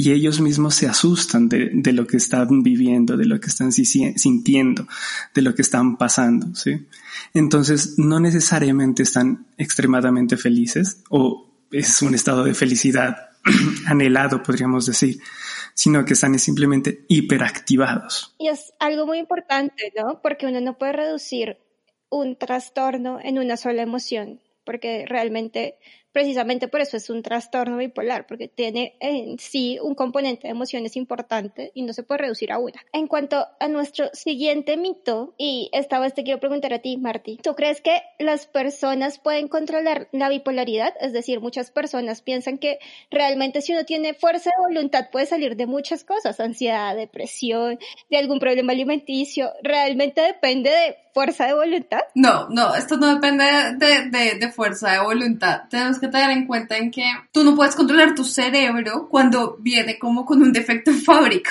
y 0.00 0.12
ellos 0.12 0.40
mismos 0.40 0.76
se 0.76 0.86
asustan 0.86 1.50
de, 1.50 1.68
de, 1.74 1.92
lo 1.92 2.06
que 2.06 2.16
están 2.16 2.62
viviendo, 2.62 3.18
de 3.18 3.26
lo 3.26 3.38
que 3.38 3.48
están 3.48 3.70
sintiendo, 3.70 4.86
de 5.34 5.42
lo 5.42 5.54
que 5.54 5.60
están 5.60 5.98
pasando, 5.98 6.54
¿sí? 6.54 6.86
Entonces, 7.34 7.98
no 7.98 8.18
necesariamente 8.18 9.02
están 9.02 9.48
extremadamente 9.58 10.38
felices 10.38 11.02
o 11.10 11.50
es 11.70 12.00
un 12.00 12.14
estado 12.14 12.44
de 12.44 12.54
felicidad 12.54 13.28
anhelado, 13.86 14.42
podríamos 14.42 14.86
decir, 14.86 15.18
sino 15.74 16.02
que 16.06 16.14
están 16.14 16.38
simplemente 16.38 17.04
hiperactivados. 17.06 18.34
Y 18.38 18.48
es 18.48 18.72
algo 18.78 19.04
muy 19.04 19.18
importante, 19.18 19.92
¿no? 19.94 20.22
Porque 20.22 20.46
uno 20.46 20.62
no 20.62 20.78
puede 20.78 20.92
reducir 20.92 21.58
un 22.08 22.36
trastorno 22.36 23.18
en 23.22 23.38
una 23.38 23.58
sola 23.58 23.82
emoción, 23.82 24.40
porque 24.64 25.04
realmente 25.06 25.74
precisamente 26.12 26.68
por 26.68 26.80
eso 26.80 26.96
es 26.96 27.10
un 27.10 27.22
trastorno 27.22 27.76
bipolar, 27.76 28.26
porque 28.26 28.48
tiene 28.48 28.96
en 29.00 29.38
sí 29.38 29.78
un 29.80 29.94
componente 29.94 30.46
de 30.46 30.52
emociones 30.52 30.96
importante 30.96 31.70
y 31.74 31.82
no 31.82 31.92
se 31.92 32.02
puede 32.02 32.22
reducir 32.22 32.52
a 32.52 32.58
una. 32.58 32.84
En 32.92 33.06
cuanto 33.06 33.46
a 33.58 33.68
nuestro 33.68 34.10
siguiente 34.12 34.76
mito, 34.76 35.34
y 35.38 35.70
esta 35.72 36.00
vez 36.00 36.14
te 36.14 36.24
quiero 36.24 36.40
preguntar 36.40 36.72
a 36.72 36.80
ti, 36.80 36.96
Marty, 36.96 37.36
¿tú 37.42 37.54
crees 37.54 37.80
que 37.80 38.02
las 38.18 38.46
personas 38.46 39.18
pueden 39.18 39.48
controlar 39.48 40.08
la 40.12 40.28
bipolaridad? 40.28 40.94
Es 41.00 41.12
decir, 41.12 41.40
muchas 41.40 41.70
personas 41.70 42.22
piensan 42.22 42.58
que 42.58 42.78
realmente 43.10 43.62
si 43.62 43.72
uno 43.72 43.84
tiene 43.84 44.14
fuerza 44.14 44.50
de 44.50 44.62
voluntad 44.62 45.10
puede 45.10 45.26
salir 45.26 45.56
de 45.56 45.66
muchas 45.66 46.04
cosas, 46.04 46.40
ansiedad, 46.40 46.96
depresión, 46.96 47.78
de 48.10 48.16
algún 48.16 48.38
problema 48.38 48.72
alimenticio, 48.72 49.50
realmente 49.62 50.20
depende 50.20 50.70
de 50.70 50.96
fuerza 51.12 51.46
de 51.46 51.54
voluntad. 51.54 52.00
No, 52.14 52.48
no, 52.48 52.74
esto 52.74 52.96
no 52.96 53.14
depende 53.14 53.44
de, 53.76 54.38
de, 54.38 54.52
fuerza 54.52 54.92
de 54.92 55.00
voluntad. 55.00 55.62
Tenemos 55.68 55.98
que 55.98 56.08
tener 56.08 56.30
en 56.30 56.46
cuenta 56.46 56.76
en 56.76 56.90
que 56.90 57.04
tú 57.32 57.44
no 57.44 57.54
puedes 57.54 57.74
controlar 57.74 58.14
tu 58.14 58.24
cerebro 58.24 59.08
cuando 59.08 59.56
viene 59.58 59.98
como 59.98 60.24
con 60.24 60.42
un 60.42 60.52
defecto 60.52 60.90
en 60.92 61.00
fábrica. 61.00 61.50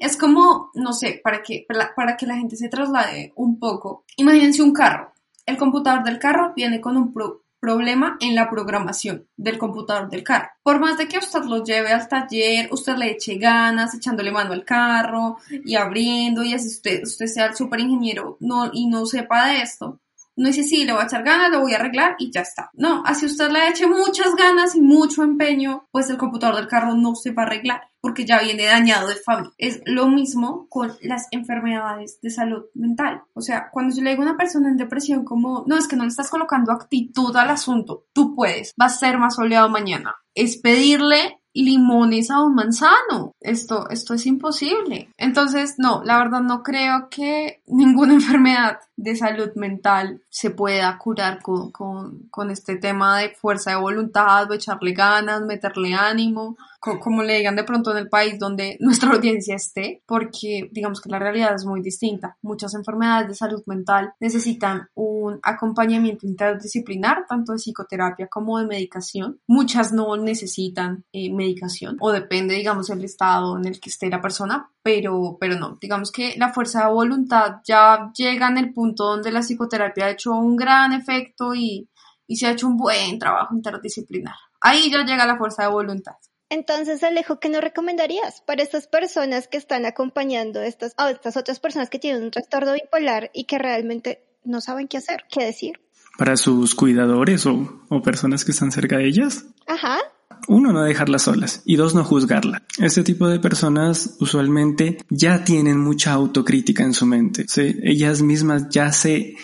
es 0.00 0.16
como, 0.16 0.70
no 0.74 0.92
sé, 0.92 1.20
para 1.22 1.42
que, 1.42 1.66
para 1.96 2.16
que 2.16 2.26
la 2.26 2.36
gente 2.36 2.56
se 2.56 2.68
traslade 2.68 3.32
un 3.36 3.58
poco. 3.58 4.04
Imagínense 4.16 4.62
un 4.62 4.72
carro. 4.72 5.12
El 5.46 5.58
computador 5.58 6.02
del 6.04 6.18
carro 6.18 6.52
viene 6.56 6.80
con 6.80 6.96
un, 6.96 7.12
pro, 7.12 7.43
problema 7.64 8.18
en 8.20 8.34
la 8.34 8.50
programación 8.50 9.26
del 9.38 9.56
computador 9.56 10.10
del 10.10 10.22
carro. 10.22 10.50
Por 10.62 10.80
más 10.80 10.98
de 10.98 11.08
que 11.08 11.16
usted 11.16 11.44
lo 11.44 11.64
lleve 11.64 11.92
al 11.92 12.06
taller, 12.06 12.68
usted 12.70 12.96
le 12.96 13.12
eche 13.12 13.36
ganas, 13.36 13.94
echándole 13.94 14.30
mano 14.30 14.52
al 14.52 14.66
carro 14.66 15.38
y 15.48 15.74
abriendo 15.74 16.42
y 16.42 16.52
así 16.52 16.68
usted, 16.68 17.02
usted 17.04 17.26
sea 17.26 17.46
el 17.46 17.56
super 17.56 17.80
ingeniero 17.80 18.36
y 18.74 18.86
no 18.86 19.06
sepa 19.06 19.48
de 19.48 19.62
esto, 19.62 19.98
no 20.36 20.48
dice, 20.48 20.62
sí, 20.62 20.84
le 20.84 20.92
voy 20.92 21.02
a 21.02 21.06
echar 21.06 21.22
ganas, 21.22 21.50
lo 21.50 21.60
voy 21.60 21.72
a 21.72 21.76
arreglar 21.76 22.16
y 22.18 22.30
ya 22.30 22.40
está. 22.40 22.70
No, 22.74 23.02
así 23.04 23.26
usted 23.26 23.50
le 23.50 23.68
eche 23.68 23.86
muchas 23.86 24.34
ganas 24.36 24.74
y 24.74 24.80
mucho 24.80 25.22
empeño, 25.22 25.88
pues 25.90 26.10
el 26.10 26.16
computador 26.16 26.56
del 26.56 26.68
carro 26.68 26.94
no 26.94 27.14
se 27.14 27.32
va 27.32 27.42
a 27.42 27.46
arreglar 27.46 27.82
porque 28.04 28.26
ya 28.26 28.38
viene 28.40 28.66
dañado 28.66 29.08
de 29.08 29.14
fábrica. 29.14 29.54
Es 29.56 29.80
lo 29.86 30.08
mismo 30.08 30.66
con 30.68 30.92
las 31.00 31.26
enfermedades 31.30 32.20
de 32.20 32.28
salud 32.28 32.64
mental. 32.74 33.22
O 33.32 33.40
sea, 33.40 33.70
cuando 33.72 33.96
yo 33.96 34.02
le 34.02 34.10
digo 34.10 34.22
a 34.22 34.26
una 34.26 34.36
persona 34.36 34.68
en 34.68 34.76
depresión 34.76 35.24
como, 35.24 35.64
no, 35.66 35.78
es 35.78 35.88
que 35.88 35.96
no 35.96 36.02
le 36.02 36.10
estás 36.10 36.28
colocando 36.28 36.70
actitud 36.70 37.34
al 37.34 37.48
asunto, 37.48 38.04
tú 38.12 38.34
puedes, 38.34 38.74
va 38.78 38.86
a 38.86 38.90
ser 38.90 39.16
más 39.16 39.36
soleado 39.36 39.70
mañana. 39.70 40.14
Es 40.34 40.58
pedirle 40.58 41.40
limones 41.62 42.30
a 42.30 42.42
un 42.42 42.54
manzano. 42.54 43.34
Esto, 43.40 43.88
esto 43.90 44.14
es 44.14 44.26
imposible. 44.26 45.08
Entonces, 45.16 45.74
no, 45.78 46.02
la 46.04 46.18
verdad 46.18 46.40
no 46.40 46.62
creo 46.62 47.08
que 47.08 47.62
ninguna 47.66 48.14
enfermedad 48.14 48.80
de 48.96 49.16
salud 49.16 49.50
mental 49.54 50.20
se 50.30 50.50
pueda 50.50 50.98
curar 50.98 51.42
con, 51.42 51.70
con, 51.70 52.28
con 52.30 52.50
este 52.50 52.76
tema 52.76 53.18
de 53.18 53.30
fuerza 53.30 53.70
de 53.70 53.76
voluntad 53.76 54.50
o 54.50 54.54
echarle 54.54 54.92
ganas, 54.92 55.42
meterle 55.42 55.94
ánimo 55.94 56.56
como 57.00 57.22
le 57.22 57.38
digan 57.38 57.56
de 57.56 57.64
pronto 57.64 57.92
en 57.92 57.98
el 57.98 58.08
país 58.08 58.38
donde 58.38 58.76
nuestra 58.80 59.10
audiencia 59.10 59.56
esté, 59.56 60.02
porque 60.06 60.68
digamos 60.72 61.00
que 61.00 61.08
la 61.08 61.18
realidad 61.18 61.54
es 61.54 61.64
muy 61.64 61.80
distinta. 61.80 62.36
Muchas 62.42 62.74
enfermedades 62.74 63.28
de 63.28 63.34
salud 63.34 63.62
mental 63.66 64.12
necesitan 64.20 64.88
un 64.94 65.38
acompañamiento 65.42 66.26
interdisciplinar, 66.26 67.26
tanto 67.28 67.52
de 67.52 67.58
psicoterapia 67.58 68.28
como 68.28 68.58
de 68.58 68.66
medicación. 68.66 69.40
Muchas 69.46 69.92
no 69.92 70.16
necesitan 70.16 71.04
eh, 71.12 71.32
medicación 71.32 71.96
o 72.00 72.12
depende, 72.12 72.54
digamos, 72.54 72.88
del 72.88 73.04
estado 73.04 73.56
en 73.56 73.66
el 73.66 73.80
que 73.80 73.90
esté 73.90 74.08
la 74.08 74.20
persona, 74.20 74.70
pero, 74.82 75.36
pero 75.40 75.58
no, 75.58 75.78
digamos 75.80 76.12
que 76.12 76.34
la 76.36 76.52
fuerza 76.52 76.86
de 76.86 76.92
voluntad 76.92 77.56
ya 77.64 78.12
llega 78.16 78.48
en 78.48 78.58
el 78.58 78.72
punto 78.72 79.04
donde 79.04 79.32
la 79.32 79.40
psicoterapia 79.40 80.06
ha 80.06 80.10
hecho 80.10 80.32
un 80.32 80.56
gran 80.56 80.92
efecto 80.92 81.54
y, 81.54 81.88
y 82.26 82.36
se 82.36 82.46
ha 82.46 82.52
hecho 82.52 82.66
un 82.66 82.76
buen 82.76 83.18
trabajo 83.18 83.54
interdisciplinar. 83.54 84.34
Ahí 84.60 84.90
ya 84.90 85.04
llega 85.04 85.26
la 85.26 85.36
fuerza 85.36 85.64
de 85.64 85.68
voluntad. 85.68 86.14
Entonces, 86.54 87.02
Alejo, 87.02 87.40
¿qué 87.40 87.48
nos 87.48 87.62
recomendarías 87.62 88.40
para 88.46 88.62
estas 88.62 88.86
personas 88.86 89.48
que 89.48 89.56
están 89.56 89.86
acompañando 89.86 90.60
a 90.60 90.66
estas, 90.66 90.94
a 90.96 91.10
estas 91.10 91.36
otras 91.36 91.58
personas 91.58 91.90
que 91.90 91.98
tienen 91.98 92.22
un 92.22 92.30
trastorno 92.30 92.74
bipolar 92.74 93.32
y 93.34 93.42
que 93.44 93.58
realmente 93.58 94.22
no 94.44 94.60
saben 94.60 94.86
qué 94.86 94.98
hacer, 94.98 95.24
qué 95.28 95.46
decir? 95.46 95.80
Para 96.16 96.36
sus 96.36 96.76
cuidadores 96.76 97.44
o, 97.46 97.82
o 97.88 98.02
personas 98.02 98.44
que 98.44 98.52
están 98.52 98.70
cerca 98.70 98.98
de 98.98 99.08
ellas. 99.08 99.46
Ajá. 99.66 99.98
Uno, 100.46 100.72
no 100.72 100.84
dejarlas 100.84 101.22
solas 101.22 101.62
y 101.64 101.74
dos, 101.74 101.96
no 101.96 102.04
juzgarla. 102.04 102.62
Este 102.78 103.02
tipo 103.02 103.26
de 103.26 103.40
personas 103.40 104.16
usualmente 104.20 104.98
ya 105.10 105.42
tienen 105.42 105.80
mucha 105.80 106.12
autocrítica 106.12 106.84
en 106.84 106.94
su 106.94 107.04
mente. 107.04 107.46
Ellas 107.82 108.22
mismas 108.22 108.68
ya 108.68 108.92
se 108.92 109.34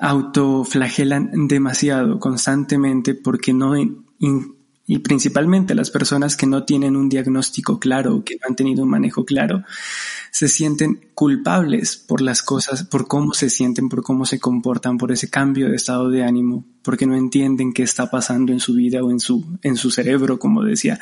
autoflagelan 0.00 1.46
demasiado 1.46 2.18
constantemente 2.18 3.14
porque 3.14 3.52
no 3.52 3.76
y 4.90 4.98
principalmente 4.98 5.76
las 5.76 5.88
personas 5.88 6.34
que 6.34 6.48
no 6.48 6.64
tienen 6.64 6.96
un 6.96 7.08
diagnóstico 7.08 7.78
claro, 7.78 8.24
que 8.24 8.34
no 8.34 8.48
han 8.48 8.56
tenido 8.56 8.82
un 8.82 8.90
manejo 8.90 9.24
claro, 9.24 9.62
se 10.32 10.48
sienten 10.48 11.10
culpables 11.14 11.96
por 11.96 12.20
las 12.20 12.42
cosas, 12.42 12.82
por 12.82 13.06
cómo 13.06 13.32
se 13.32 13.50
sienten, 13.50 13.88
por 13.88 14.02
cómo 14.02 14.26
se 14.26 14.40
comportan, 14.40 14.98
por 14.98 15.12
ese 15.12 15.30
cambio 15.30 15.68
de 15.68 15.76
estado 15.76 16.10
de 16.10 16.24
ánimo, 16.24 16.64
porque 16.82 17.06
no 17.06 17.14
entienden 17.14 17.72
qué 17.72 17.84
está 17.84 18.10
pasando 18.10 18.52
en 18.52 18.58
su 18.58 18.74
vida 18.74 19.00
o 19.04 19.12
en 19.12 19.20
su, 19.20 19.58
en 19.62 19.76
su 19.76 19.92
cerebro, 19.92 20.40
como 20.40 20.64
decía, 20.64 20.98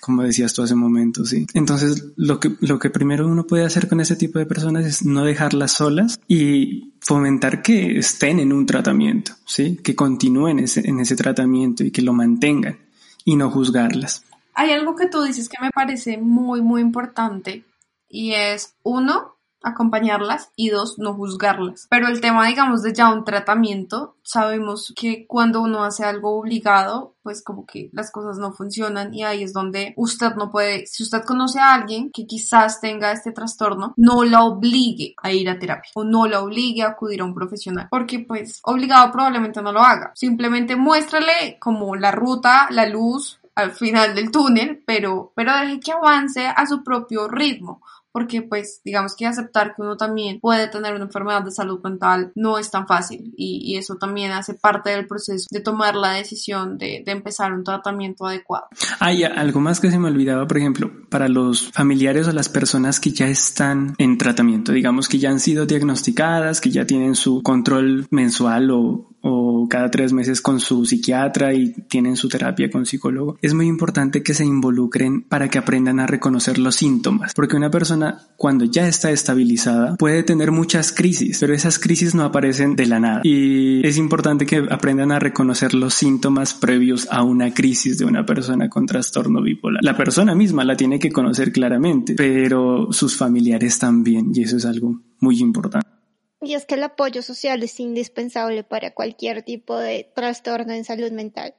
como 0.00 0.24
decías 0.24 0.52
tú 0.52 0.62
hace 0.62 0.74
un 0.74 0.80
momento, 0.80 1.24
sí. 1.24 1.46
Entonces, 1.54 2.06
lo 2.16 2.40
que, 2.40 2.56
lo 2.58 2.80
que 2.80 2.90
primero 2.90 3.28
uno 3.28 3.46
puede 3.46 3.64
hacer 3.64 3.86
con 3.86 4.00
ese 4.00 4.16
tipo 4.16 4.40
de 4.40 4.46
personas 4.46 4.84
es 4.84 5.04
no 5.04 5.24
dejarlas 5.24 5.70
solas 5.70 6.18
y 6.26 6.94
fomentar 6.98 7.62
que 7.62 8.00
estén 8.00 8.40
en 8.40 8.52
un 8.52 8.66
tratamiento, 8.66 9.34
sí, 9.46 9.76
que 9.76 9.94
continúen 9.94 10.58
en 10.58 10.98
ese 10.98 11.14
tratamiento 11.14 11.84
y 11.84 11.92
que 11.92 12.02
lo 12.02 12.12
mantengan 12.12 12.87
y 13.28 13.36
no 13.36 13.50
juzgarlas. 13.50 14.24
Hay 14.54 14.72
algo 14.72 14.96
que 14.96 15.06
tú 15.06 15.22
dices 15.22 15.50
que 15.50 15.62
me 15.62 15.70
parece 15.70 16.16
muy, 16.16 16.62
muy 16.62 16.80
importante 16.80 17.66
y 18.08 18.32
es 18.32 18.74
uno, 18.82 19.36
acompañarlas 19.62 20.50
y 20.56 20.70
dos, 20.70 20.98
no 20.98 21.14
juzgarlas. 21.14 21.86
Pero 21.90 22.08
el 22.08 22.20
tema, 22.20 22.46
digamos, 22.46 22.82
de 22.82 22.92
ya 22.92 23.12
un 23.12 23.24
tratamiento, 23.24 24.16
sabemos 24.22 24.92
que 24.96 25.26
cuando 25.26 25.60
uno 25.60 25.84
hace 25.84 26.04
algo 26.04 26.38
obligado, 26.38 27.14
pues 27.22 27.42
como 27.42 27.66
que 27.66 27.90
las 27.92 28.10
cosas 28.10 28.38
no 28.38 28.52
funcionan 28.52 29.12
y 29.12 29.24
ahí 29.24 29.42
es 29.42 29.52
donde 29.52 29.92
usted 29.96 30.34
no 30.36 30.50
puede, 30.50 30.86
si 30.86 31.02
usted 31.02 31.24
conoce 31.24 31.60
a 31.60 31.74
alguien 31.74 32.10
que 32.10 32.26
quizás 32.26 32.80
tenga 32.80 33.12
este 33.12 33.32
trastorno, 33.32 33.94
no 33.96 34.24
la 34.24 34.44
obligue 34.44 35.14
a 35.22 35.32
ir 35.32 35.48
a 35.50 35.58
terapia 35.58 35.90
o 35.94 36.04
no 36.04 36.26
la 36.26 36.40
obligue 36.40 36.82
a 36.82 36.88
acudir 36.88 37.20
a 37.20 37.24
un 37.24 37.34
profesional, 37.34 37.88
porque 37.90 38.20
pues 38.20 38.60
obligado 38.64 39.10
probablemente 39.12 39.60
no 39.62 39.72
lo 39.72 39.80
haga. 39.80 40.12
Simplemente 40.14 40.76
muéstrale 40.76 41.58
como 41.60 41.96
la 41.96 42.12
ruta, 42.12 42.68
la 42.70 42.86
luz 42.86 43.40
al 43.54 43.72
final 43.72 44.14
del 44.14 44.30
túnel, 44.30 44.84
pero, 44.86 45.32
pero 45.34 45.52
deje 45.52 45.80
que 45.80 45.92
avance 45.92 46.46
a 46.46 46.64
su 46.64 46.84
propio 46.84 47.26
ritmo 47.26 47.82
porque 48.12 48.42
pues 48.42 48.80
digamos 48.84 49.14
que 49.16 49.26
aceptar 49.26 49.74
que 49.74 49.82
uno 49.82 49.96
también 49.96 50.40
puede 50.40 50.68
tener 50.68 50.94
una 50.94 51.04
enfermedad 51.04 51.42
de 51.42 51.50
salud 51.50 51.80
mental 51.82 52.32
no 52.34 52.58
es 52.58 52.70
tan 52.70 52.86
fácil 52.86 53.32
y, 53.36 53.76
eso 53.78 53.96
también 53.96 54.32
hace 54.32 54.54
parte 54.54 54.90
del 54.90 55.06
proceso 55.06 55.46
de 55.50 55.60
tomar 55.60 55.94
la 55.94 56.12
decisión 56.12 56.78
de, 56.78 57.02
de 57.04 57.12
empezar 57.12 57.52
un 57.52 57.62
tratamiento 57.62 58.26
adecuado. 58.26 58.66
Hay 58.98 59.22
algo 59.22 59.60
más 59.60 59.78
que 59.78 59.90
se 59.90 59.98
me 60.00 60.08
olvidaba, 60.08 60.48
por 60.48 60.58
ejemplo, 60.58 60.90
para 61.08 61.28
los 61.28 61.70
familiares 61.70 62.26
o 62.26 62.32
las 62.32 62.48
personas 62.48 62.98
que 62.98 63.10
ya 63.10 63.28
están 63.28 63.94
en 63.98 64.18
tratamiento, 64.18 64.72
digamos 64.72 65.08
que 65.08 65.18
ya 65.18 65.30
han 65.30 65.38
sido 65.38 65.66
diagnosticadas, 65.66 66.60
que 66.60 66.70
ya 66.70 66.86
tienen 66.86 67.14
su 67.14 67.42
control 67.42 68.06
mensual 68.10 68.70
o, 68.70 69.08
o 69.22 69.66
cada 69.68 69.90
tres 69.90 70.12
meses 70.12 70.40
con 70.40 70.60
su 70.60 70.84
psiquiatra 70.84 71.54
y 71.54 71.72
tienen 71.88 72.16
su 72.16 72.28
terapia 72.28 72.70
con 72.70 72.86
psicólogo, 72.86 73.38
es 73.42 73.54
muy 73.54 73.66
importante 73.66 74.22
que 74.22 74.34
se 74.34 74.44
involucren 74.44 75.22
para 75.22 75.48
que 75.48 75.58
aprendan 75.58 76.00
a 76.00 76.06
reconocer 76.06 76.58
los 76.58 76.76
síntomas, 76.76 77.34
porque 77.34 77.56
una 77.56 77.70
persona 77.70 78.20
cuando 78.36 78.64
ya 78.64 78.86
está 78.86 79.10
estabilizada 79.10 79.96
puede 79.96 80.22
tener 80.22 80.52
muchas 80.52 80.92
crisis, 80.92 81.38
pero 81.40 81.54
esas 81.54 81.78
crisis 81.78 82.14
no 82.14 82.24
aparecen 82.24 82.76
de 82.76 82.86
la 82.86 83.00
nada 83.00 83.20
y 83.24 83.86
es 83.86 83.98
importante 83.98 84.46
que 84.46 84.64
aprendan 84.70 85.12
a 85.12 85.18
reconocer 85.18 85.74
los 85.74 85.94
síntomas 85.94 86.54
previos 86.54 87.08
a 87.10 87.22
una 87.22 87.52
crisis 87.52 87.98
de 87.98 88.04
una 88.04 88.24
persona 88.24 88.68
con 88.68 88.86
trastorno 88.86 89.42
bipolar. 89.42 89.82
La 89.82 89.96
persona 89.96 90.34
misma 90.34 90.64
la 90.64 90.76
tiene 90.76 90.98
que 90.98 91.10
conocer 91.10 91.52
claramente, 91.52 92.14
pero 92.14 92.92
sus 92.92 93.16
familiares 93.16 93.78
también 93.78 94.32
y 94.34 94.42
eso 94.42 94.56
es 94.56 94.64
algo 94.64 95.00
muy 95.20 95.38
importante. 95.40 95.97
Y 96.40 96.54
es 96.54 96.66
que 96.66 96.76
el 96.76 96.84
apoyo 96.84 97.22
social 97.22 97.62
es 97.62 97.80
indispensable 97.80 98.62
para 98.62 98.94
cualquier 98.94 99.42
tipo 99.42 99.76
de 99.76 100.10
trastorno 100.14 100.72
en 100.72 100.84
salud 100.84 101.10
mental. 101.10 101.54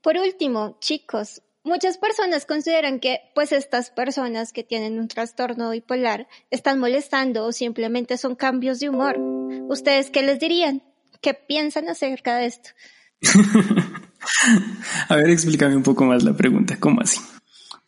Por 0.00 0.16
último, 0.18 0.76
chicos, 0.80 1.42
muchas 1.62 1.98
personas 1.98 2.44
consideran 2.44 3.00
que 3.00 3.20
pues 3.34 3.52
estas 3.52 3.90
personas 3.90 4.52
que 4.52 4.64
tienen 4.64 4.98
un 4.98 5.08
trastorno 5.08 5.70
bipolar 5.70 6.28
están 6.50 6.78
molestando 6.78 7.44
o 7.46 7.52
simplemente 7.52 8.18
son 8.18 8.34
cambios 8.34 8.80
de 8.80 8.88
humor. 8.88 9.16
¿Ustedes 9.68 10.10
qué 10.10 10.22
les 10.22 10.40
dirían? 10.40 10.82
¿Qué 11.20 11.34
piensan 11.34 11.88
acerca 11.88 12.36
de 12.36 12.46
esto? 12.46 12.70
A 15.08 15.16
ver, 15.16 15.30
explícame 15.30 15.76
un 15.76 15.82
poco 15.82 16.04
más 16.04 16.22
la 16.22 16.34
pregunta. 16.34 16.76
¿Cómo 16.78 17.00
así? 17.00 17.20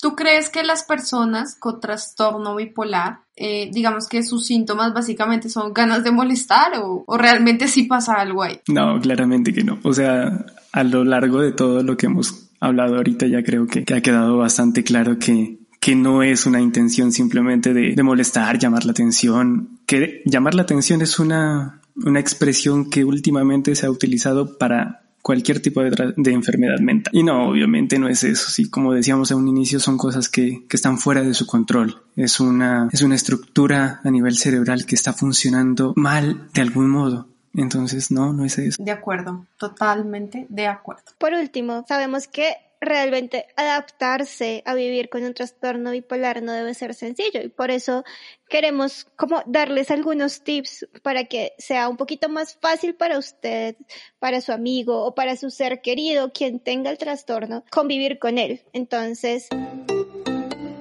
¿Tú 0.06 0.14
crees 0.14 0.50
que 0.50 0.62
las 0.62 0.84
personas 0.84 1.56
con 1.58 1.80
trastorno 1.80 2.54
bipolar, 2.54 3.22
eh, 3.34 3.68
digamos 3.72 4.06
que 4.06 4.22
sus 4.22 4.46
síntomas 4.46 4.94
básicamente 4.94 5.48
son 5.48 5.72
ganas 5.74 6.04
de 6.04 6.12
molestar 6.12 6.74
o, 6.80 7.04
realmente 7.18 7.66
sí 7.66 7.86
pasa 7.86 8.12
algo 8.12 8.44
ahí? 8.44 8.60
No, 8.68 9.00
claramente 9.00 9.52
que 9.52 9.64
no. 9.64 9.80
O 9.82 9.92
sea, 9.92 10.46
a 10.70 10.84
lo 10.84 11.02
largo 11.02 11.40
de 11.40 11.50
todo 11.50 11.82
lo 11.82 11.96
que 11.96 12.06
hemos 12.06 12.50
hablado 12.60 12.98
ahorita 12.98 13.26
ya 13.26 13.42
creo 13.42 13.66
que, 13.66 13.84
ha 13.92 14.00
quedado 14.00 14.36
bastante 14.36 14.84
claro 14.84 15.18
que, 15.18 15.58
que 15.80 15.96
no 15.96 16.22
es 16.22 16.46
una 16.46 16.60
intención 16.60 17.10
simplemente 17.10 17.74
de, 17.74 17.96
de, 17.96 18.02
molestar, 18.04 18.60
llamar 18.60 18.84
la 18.84 18.92
atención, 18.92 19.80
que 19.86 20.22
llamar 20.24 20.54
la 20.54 20.62
atención 20.62 21.02
es 21.02 21.18
una, 21.18 21.80
una 21.96 22.20
expresión 22.20 22.90
que 22.90 23.04
últimamente 23.04 23.74
se 23.74 23.86
ha 23.86 23.90
utilizado 23.90 24.56
para 24.56 25.05
cualquier 25.26 25.58
tipo 25.58 25.82
de, 25.82 26.14
de, 26.16 26.32
enfermedad 26.32 26.78
mental. 26.78 27.12
Y 27.12 27.24
no, 27.24 27.48
obviamente 27.48 27.98
no 27.98 28.06
es 28.06 28.22
eso. 28.22 28.48
Sí, 28.48 28.70
como 28.70 28.92
decíamos 28.92 29.32
en 29.32 29.38
un 29.38 29.48
inicio, 29.48 29.80
son 29.80 29.98
cosas 29.98 30.28
que, 30.28 30.64
que, 30.68 30.76
están 30.76 30.98
fuera 30.98 31.22
de 31.22 31.34
su 31.34 31.46
control. 31.46 32.00
Es 32.14 32.38
una, 32.38 32.88
es 32.92 33.02
una 33.02 33.16
estructura 33.16 34.00
a 34.04 34.10
nivel 34.12 34.36
cerebral 34.36 34.86
que 34.86 34.94
está 34.94 35.12
funcionando 35.12 35.94
mal 35.96 36.46
de 36.54 36.62
algún 36.62 36.88
modo. 36.88 37.26
Entonces, 37.54 38.12
no, 38.12 38.32
no 38.32 38.44
es 38.44 38.56
eso. 38.58 38.80
De 38.80 38.92
acuerdo, 38.92 39.46
totalmente 39.56 40.46
de 40.48 40.68
acuerdo. 40.68 41.02
Por 41.18 41.32
último, 41.32 41.84
sabemos 41.88 42.28
que 42.28 42.52
realmente 42.80 43.46
adaptarse 43.56 44.62
a 44.66 44.74
vivir 44.74 45.08
con 45.08 45.24
un 45.24 45.34
trastorno 45.34 45.90
bipolar 45.90 46.42
no 46.42 46.52
debe 46.52 46.74
ser 46.74 46.94
sencillo 46.94 47.40
y 47.42 47.48
por 47.48 47.70
eso 47.70 48.04
queremos 48.48 49.06
como 49.16 49.42
darles 49.46 49.90
algunos 49.90 50.42
tips 50.42 50.86
para 51.02 51.24
que 51.24 51.52
sea 51.58 51.88
un 51.88 51.96
poquito 51.96 52.28
más 52.28 52.56
fácil 52.56 52.94
para 52.94 53.18
usted, 53.18 53.76
para 54.18 54.40
su 54.40 54.52
amigo 54.52 55.04
o 55.04 55.14
para 55.14 55.36
su 55.36 55.50
ser 55.50 55.80
querido, 55.80 56.32
quien 56.32 56.60
tenga 56.60 56.90
el 56.90 56.98
trastorno, 56.98 57.64
convivir 57.70 58.18
con 58.18 58.38
él. 58.38 58.62
Entonces, 58.72 59.48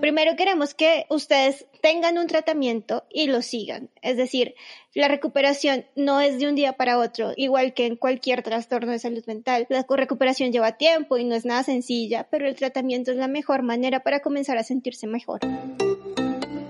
Primero 0.05 0.35
queremos 0.35 0.75
que 0.75 1.07
ustedes 1.09 1.65
tengan 1.81 2.19
un 2.19 2.27
tratamiento 2.27 3.05
y 3.09 3.25
lo 3.25 3.41
sigan. 3.41 3.89
Es 4.03 4.17
decir, 4.17 4.53
la 4.93 5.07
recuperación 5.07 5.85
no 5.95 6.21
es 6.21 6.37
de 6.37 6.47
un 6.47 6.53
día 6.53 6.73
para 6.73 6.99
otro, 6.99 7.31
igual 7.35 7.73
que 7.73 7.87
en 7.87 7.95
cualquier 7.95 8.43
trastorno 8.43 8.91
de 8.91 8.99
salud 8.99 9.23
mental. 9.25 9.65
La 9.67 9.83
recuperación 9.89 10.51
lleva 10.51 10.73
tiempo 10.73 11.17
y 11.17 11.23
no 11.23 11.33
es 11.33 11.43
nada 11.43 11.63
sencilla, 11.63 12.27
pero 12.29 12.47
el 12.47 12.53
tratamiento 12.53 13.09
es 13.09 13.17
la 13.17 13.27
mejor 13.27 13.63
manera 13.63 14.01
para 14.01 14.19
comenzar 14.19 14.59
a 14.59 14.63
sentirse 14.63 15.07
mejor. 15.07 15.39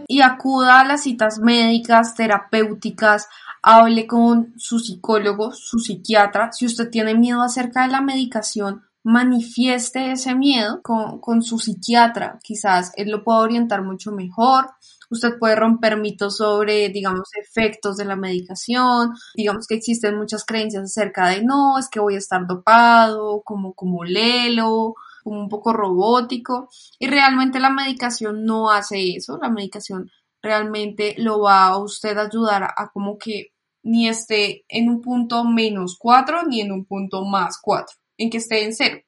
Y 0.08 0.22
acuda 0.22 0.80
a 0.80 0.86
las 0.86 1.04
citas 1.04 1.38
médicas, 1.40 2.16
terapéuticas, 2.16 3.28
hable 3.62 4.08
con 4.08 4.54
su 4.56 4.80
psicólogo, 4.80 5.52
su 5.52 5.80
psiquiatra. 5.80 6.54
Si 6.54 6.66
usted 6.66 6.90
tiene 6.90 7.16
miedo 7.16 7.42
acerca 7.42 7.82
de 7.82 7.92
la 7.92 8.00
medicación, 8.00 8.86
manifieste 9.06 10.12
ese 10.12 10.34
miedo 10.34 10.82
con, 10.82 11.20
con, 11.20 11.44
su 11.44 11.60
psiquiatra, 11.60 12.40
quizás 12.42 12.92
él 12.96 13.12
lo 13.12 13.24
pueda 13.24 13.40
orientar 13.40 13.84
mucho 13.84 14.12
mejor. 14.12 14.72
Usted 15.12 15.38
puede 15.40 15.56
romper 15.56 15.98
mitos 15.98 16.38
sobre, 16.38 16.90
digamos, 16.90 17.30
efectos 17.40 17.98
de 17.98 18.06
la 18.06 18.16
medicación. 18.16 19.14
Digamos 19.36 19.68
que 19.68 19.76
existen 19.76 20.18
muchas 20.18 20.44
creencias 20.44 20.86
acerca 20.86 21.30
de 21.30 21.44
no, 21.44 21.78
es 21.78 21.88
que 21.88 22.00
voy 22.00 22.16
a 22.16 22.18
estar 22.18 22.48
dopado, 22.48 23.44
como, 23.44 23.76
como 23.76 24.04
lelo, 24.04 24.96
como 25.24 25.40
un 25.40 25.50
poco 25.50 25.72
robótico. 25.72 26.70
Y 26.98 27.06
realmente 27.06 27.60
la 27.60 27.70
medicación 27.70 28.44
no 28.44 28.72
hace 28.72 29.16
eso. 29.16 29.38
La 29.40 29.50
medicación 29.50 30.10
realmente 30.42 31.14
lo 31.20 31.42
va 31.42 31.68
a 31.68 31.78
usted 31.78 32.18
ayudar 32.18 32.64
a, 32.64 32.90
como 32.92 33.20
que 33.20 33.52
ni 33.84 34.08
esté 34.10 34.66
en 34.68 34.90
un 34.90 35.02
punto 35.02 35.44
menos 35.44 35.96
4 36.00 36.48
ni 36.48 36.62
en 36.62 36.72
un 36.72 36.86
punto 36.86 37.24
más 37.24 37.60
4 37.62 37.96
en 38.18 38.30
que 38.30 38.38
esté 38.38 38.64
en 38.64 38.74
cero, 38.74 39.02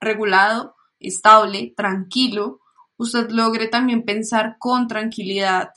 regulado, 0.00 0.74
estable, 1.00 1.72
tranquilo, 1.76 2.60
usted 2.96 3.30
logre 3.30 3.68
también 3.68 4.04
pensar 4.04 4.56
con 4.58 4.88
tranquilidad 4.88 5.70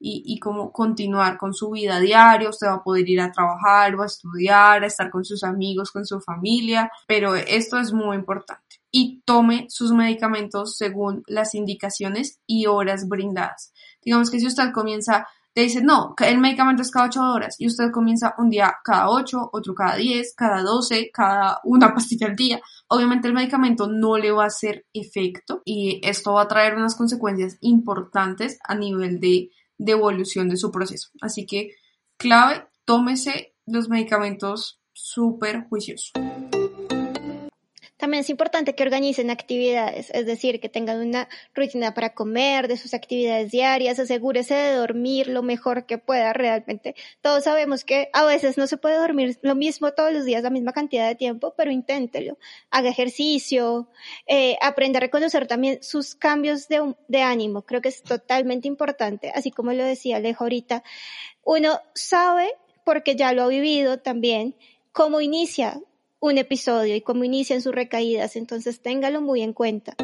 y, 0.00 0.22
y 0.24 0.38
como 0.38 0.72
continuar 0.72 1.38
con 1.38 1.52
su 1.52 1.70
vida 1.70 1.98
diaria, 1.98 2.48
usted 2.48 2.68
va 2.68 2.74
a 2.74 2.84
poder 2.84 3.08
ir 3.08 3.20
a 3.20 3.32
trabajar 3.32 3.94
o 3.96 4.02
a 4.02 4.06
estudiar, 4.06 4.84
a 4.84 4.86
estar 4.86 5.10
con 5.10 5.24
sus 5.24 5.42
amigos, 5.42 5.90
con 5.90 6.06
su 6.06 6.20
familia, 6.20 6.90
pero 7.08 7.34
esto 7.34 7.78
es 7.78 7.92
muy 7.92 8.16
importante. 8.16 8.62
Y 8.90 9.22
tome 9.24 9.66
sus 9.68 9.92
medicamentos 9.92 10.76
según 10.76 11.22
las 11.26 11.54
indicaciones 11.54 12.40
y 12.46 12.66
horas 12.66 13.08
brindadas. 13.08 13.72
Digamos 14.02 14.30
que 14.30 14.38
si 14.40 14.46
usted 14.46 14.72
comienza 14.72 15.26
te 15.58 15.64
dice, 15.64 15.82
no, 15.82 16.14
el 16.24 16.38
medicamento 16.38 16.82
es 16.82 16.90
cada 16.92 17.06
8 17.06 17.20
horas 17.20 17.56
y 17.58 17.66
usted 17.66 17.90
comienza 17.90 18.32
un 18.38 18.48
día 18.48 18.76
cada 18.84 19.10
8, 19.10 19.50
otro 19.52 19.74
cada 19.74 19.96
10, 19.96 20.34
cada 20.36 20.62
12, 20.62 21.10
cada 21.12 21.58
una 21.64 21.92
pastilla 21.94 22.28
al 22.28 22.36
día. 22.36 22.60
Obviamente 22.86 23.26
el 23.26 23.34
medicamento 23.34 23.88
no 23.88 24.16
le 24.18 24.30
va 24.30 24.44
a 24.44 24.46
hacer 24.46 24.86
efecto 24.92 25.62
y 25.64 26.00
esto 26.04 26.34
va 26.34 26.42
a 26.42 26.46
traer 26.46 26.76
unas 26.76 26.94
consecuencias 26.94 27.58
importantes 27.60 28.60
a 28.62 28.76
nivel 28.76 29.18
de, 29.18 29.50
de 29.78 29.92
evolución 29.92 30.48
de 30.48 30.58
su 30.58 30.70
proceso. 30.70 31.08
Así 31.20 31.44
que 31.44 31.72
clave, 32.16 32.68
tómese 32.84 33.56
los 33.66 33.88
medicamentos 33.88 34.80
súper 34.92 35.64
juiciosos. 35.68 36.12
También 37.98 38.20
es 38.20 38.30
importante 38.30 38.76
que 38.76 38.84
organicen 38.84 39.28
actividades, 39.28 40.10
es 40.14 40.24
decir, 40.24 40.60
que 40.60 40.68
tengan 40.68 41.00
una 41.00 41.28
rutina 41.52 41.94
para 41.94 42.14
comer, 42.14 42.68
de 42.68 42.76
sus 42.76 42.94
actividades 42.94 43.50
diarias, 43.50 43.98
asegúrese 43.98 44.54
de 44.54 44.74
dormir 44.74 45.26
lo 45.26 45.42
mejor 45.42 45.84
que 45.84 45.98
pueda 45.98 46.32
realmente. 46.32 46.94
Todos 47.20 47.42
sabemos 47.42 47.84
que 47.84 48.08
a 48.12 48.24
veces 48.24 48.56
no 48.56 48.68
se 48.68 48.76
puede 48.76 48.96
dormir 48.96 49.40
lo 49.42 49.56
mismo 49.56 49.92
todos 49.92 50.12
los 50.12 50.24
días, 50.24 50.44
la 50.44 50.50
misma 50.50 50.72
cantidad 50.72 51.08
de 51.08 51.16
tiempo, 51.16 51.54
pero 51.56 51.72
inténtelo. 51.72 52.38
Haga 52.70 52.88
ejercicio, 52.88 53.88
eh, 54.28 54.56
aprenda 54.62 54.98
a 54.98 55.00
reconocer 55.00 55.48
también 55.48 55.82
sus 55.82 56.14
cambios 56.14 56.68
de, 56.68 57.20
ánimo. 57.20 57.62
Creo 57.62 57.80
que 57.80 57.88
es 57.88 58.02
totalmente 58.04 58.68
importante, 58.68 59.32
así 59.34 59.50
como 59.50 59.72
lo 59.72 59.82
decía 59.82 60.18
Alejo 60.18 60.44
ahorita. 60.44 60.84
Uno 61.42 61.80
sabe, 61.94 62.54
porque 62.84 63.16
ya 63.16 63.32
lo 63.32 63.42
ha 63.42 63.48
vivido 63.48 63.98
también, 63.98 64.54
cómo 64.92 65.20
inicia 65.20 65.80
un 66.20 66.38
episodio 66.38 66.96
y 66.96 67.00
cómo 67.00 67.24
inician 67.24 67.62
sus 67.62 67.74
recaídas, 67.74 68.36
entonces 68.36 68.80
téngalo 68.80 69.20
muy 69.20 69.42
en 69.42 69.52
cuenta. 69.52 69.94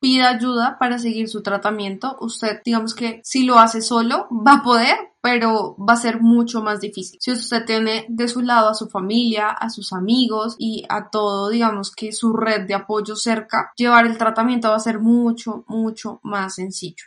Pida 0.00 0.28
ayuda 0.28 0.76
para 0.78 0.98
seguir 0.98 1.28
su 1.28 1.42
tratamiento. 1.42 2.18
Usted, 2.20 2.60
digamos 2.62 2.94
que 2.94 3.22
si 3.24 3.44
lo 3.44 3.58
hace 3.58 3.80
solo, 3.80 4.28
va 4.30 4.56
a 4.56 4.62
poder, 4.62 4.96
pero 5.22 5.76
va 5.78 5.94
a 5.94 5.96
ser 5.96 6.20
mucho 6.20 6.62
más 6.62 6.80
difícil. 6.80 7.18
Si 7.22 7.32
usted 7.32 7.64
tiene 7.64 8.04
de 8.10 8.28
su 8.28 8.42
lado 8.42 8.68
a 8.68 8.74
su 8.74 8.90
familia, 8.90 9.48
a 9.48 9.70
sus 9.70 9.94
amigos 9.94 10.56
y 10.58 10.84
a 10.90 11.08
todo, 11.08 11.48
digamos 11.48 11.90
que 11.90 12.12
su 12.12 12.34
red 12.34 12.66
de 12.66 12.74
apoyo 12.74 13.16
cerca, 13.16 13.72
llevar 13.76 14.06
el 14.06 14.18
tratamiento 14.18 14.68
va 14.68 14.76
a 14.76 14.80
ser 14.80 15.00
mucho, 15.00 15.64
mucho 15.68 16.20
más 16.22 16.56
sencillo. 16.56 17.04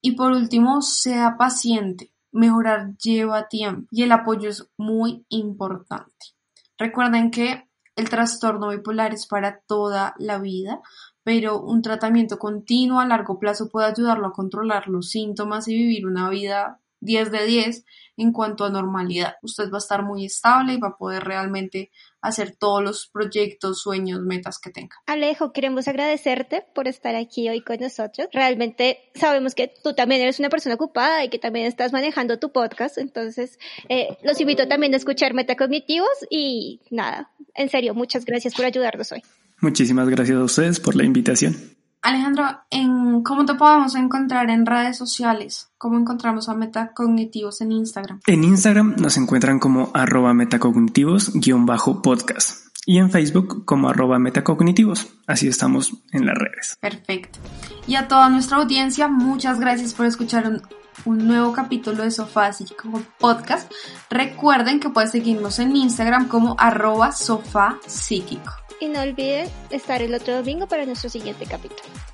Y 0.00 0.12
por 0.12 0.32
último, 0.32 0.80
sea 0.80 1.36
paciente 1.36 2.09
mejorar 2.32 2.96
lleva 2.96 3.48
tiempo 3.48 3.88
y 3.90 4.02
el 4.02 4.12
apoyo 4.12 4.48
es 4.48 4.68
muy 4.76 5.24
importante. 5.28 6.34
Recuerden 6.78 7.30
que 7.30 7.68
el 7.96 8.08
trastorno 8.08 8.70
bipolar 8.70 9.12
es 9.12 9.26
para 9.26 9.60
toda 9.60 10.14
la 10.18 10.38
vida, 10.38 10.80
pero 11.22 11.60
un 11.60 11.82
tratamiento 11.82 12.38
continuo 12.38 13.00
a 13.00 13.06
largo 13.06 13.38
plazo 13.38 13.68
puede 13.68 13.88
ayudarlo 13.88 14.28
a 14.28 14.32
controlar 14.32 14.88
los 14.88 15.10
síntomas 15.10 15.68
y 15.68 15.74
vivir 15.74 16.06
una 16.06 16.30
vida 16.30 16.80
10 17.00 17.32
de 17.32 17.46
10 17.46 17.84
en 18.16 18.32
cuanto 18.32 18.64
a 18.64 18.70
normalidad. 18.70 19.36
Usted 19.42 19.70
va 19.70 19.76
a 19.76 19.78
estar 19.78 20.04
muy 20.04 20.26
estable 20.26 20.74
y 20.74 20.78
va 20.78 20.88
a 20.88 20.96
poder 20.96 21.24
realmente 21.24 21.90
hacer 22.20 22.54
todos 22.54 22.82
los 22.82 23.06
proyectos, 23.06 23.80
sueños, 23.80 24.20
metas 24.20 24.58
que 24.58 24.70
tenga. 24.70 24.96
Alejo, 25.06 25.52
queremos 25.52 25.88
agradecerte 25.88 26.64
por 26.74 26.86
estar 26.86 27.14
aquí 27.14 27.48
hoy 27.48 27.62
con 27.62 27.78
nosotros. 27.78 28.28
Realmente 28.32 29.10
sabemos 29.14 29.54
que 29.54 29.72
tú 29.82 29.94
también 29.94 30.20
eres 30.20 30.38
una 30.38 30.50
persona 30.50 30.74
ocupada 30.74 31.24
y 31.24 31.30
que 31.30 31.38
también 31.38 31.66
estás 31.66 31.92
manejando 31.92 32.38
tu 32.38 32.52
podcast, 32.52 32.98
entonces 32.98 33.58
eh, 33.88 34.18
los 34.22 34.40
invito 34.40 34.68
también 34.68 34.92
a 34.92 34.98
escuchar 34.98 35.32
Metacognitivos 35.32 36.26
y 36.28 36.80
nada, 36.90 37.30
en 37.54 37.68
serio, 37.70 37.94
muchas 37.94 38.24
gracias 38.24 38.54
por 38.54 38.66
ayudarnos 38.66 39.12
hoy. 39.12 39.22
Muchísimas 39.60 40.08
gracias 40.08 40.36
a 40.36 40.44
ustedes 40.44 40.80
por 40.80 40.94
la 40.94 41.04
invitación. 41.04 41.79
Alejandro, 42.02 42.60
¿en 42.70 43.22
¿cómo 43.22 43.44
te 43.44 43.54
podemos 43.54 43.94
encontrar 43.94 44.48
en 44.48 44.64
redes 44.64 44.96
sociales? 44.96 45.68
¿Cómo 45.76 45.98
encontramos 45.98 46.48
a 46.48 46.54
Metacognitivos 46.54 47.60
en 47.60 47.72
Instagram? 47.72 48.20
En 48.26 48.42
Instagram 48.42 48.94
nos 48.96 49.18
encuentran 49.18 49.58
como 49.58 49.90
arroba 49.92 50.32
metacognitivos-podcast 50.32 52.68
y 52.86 52.96
en 52.98 53.10
Facebook 53.10 53.66
como 53.66 53.90
arroba 53.90 54.18
metacognitivos. 54.18 55.08
Así 55.26 55.48
estamos 55.48 55.92
en 56.12 56.24
las 56.24 56.38
redes. 56.38 56.78
Perfecto. 56.80 57.38
Y 57.86 57.96
a 57.96 58.08
toda 58.08 58.30
nuestra 58.30 58.56
audiencia, 58.56 59.06
muchas 59.08 59.60
gracias 59.60 59.92
por 59.92 60.06
escuchar 60.06 60.48
un, 60.48 60.62
un 61.04 61.26
nuevo 61.26 61.52
capítulo 61.52 62.02
de 62.02 62.10
Sofá 62.10 62.54
Psíquico 62.54 63.02
Podcast. 63.18 63.70
Recuerden 64.08 64.80
que 64.80 64.88
pueden 64.88 65.10
seguirnos 65.10 65.58
en 65.58 65.76
Instagram 65.76 66.28
como 66.28 66.56
arroba 66.58 67.12
sofá 67.12 67.76
psíquico. 67.86 68.59
Y 68.80 68.88
no 68.88 69.02
olviden 69.02 69.48
estar 69.70 70.02
el 70.02 70.14
otro 70.14 70.34
domingo 70.34 70.66
para 70.66 70.86
nuestro 70.86 71.10
siguiente 71.10 71.44
capítulo. 71.46 72.09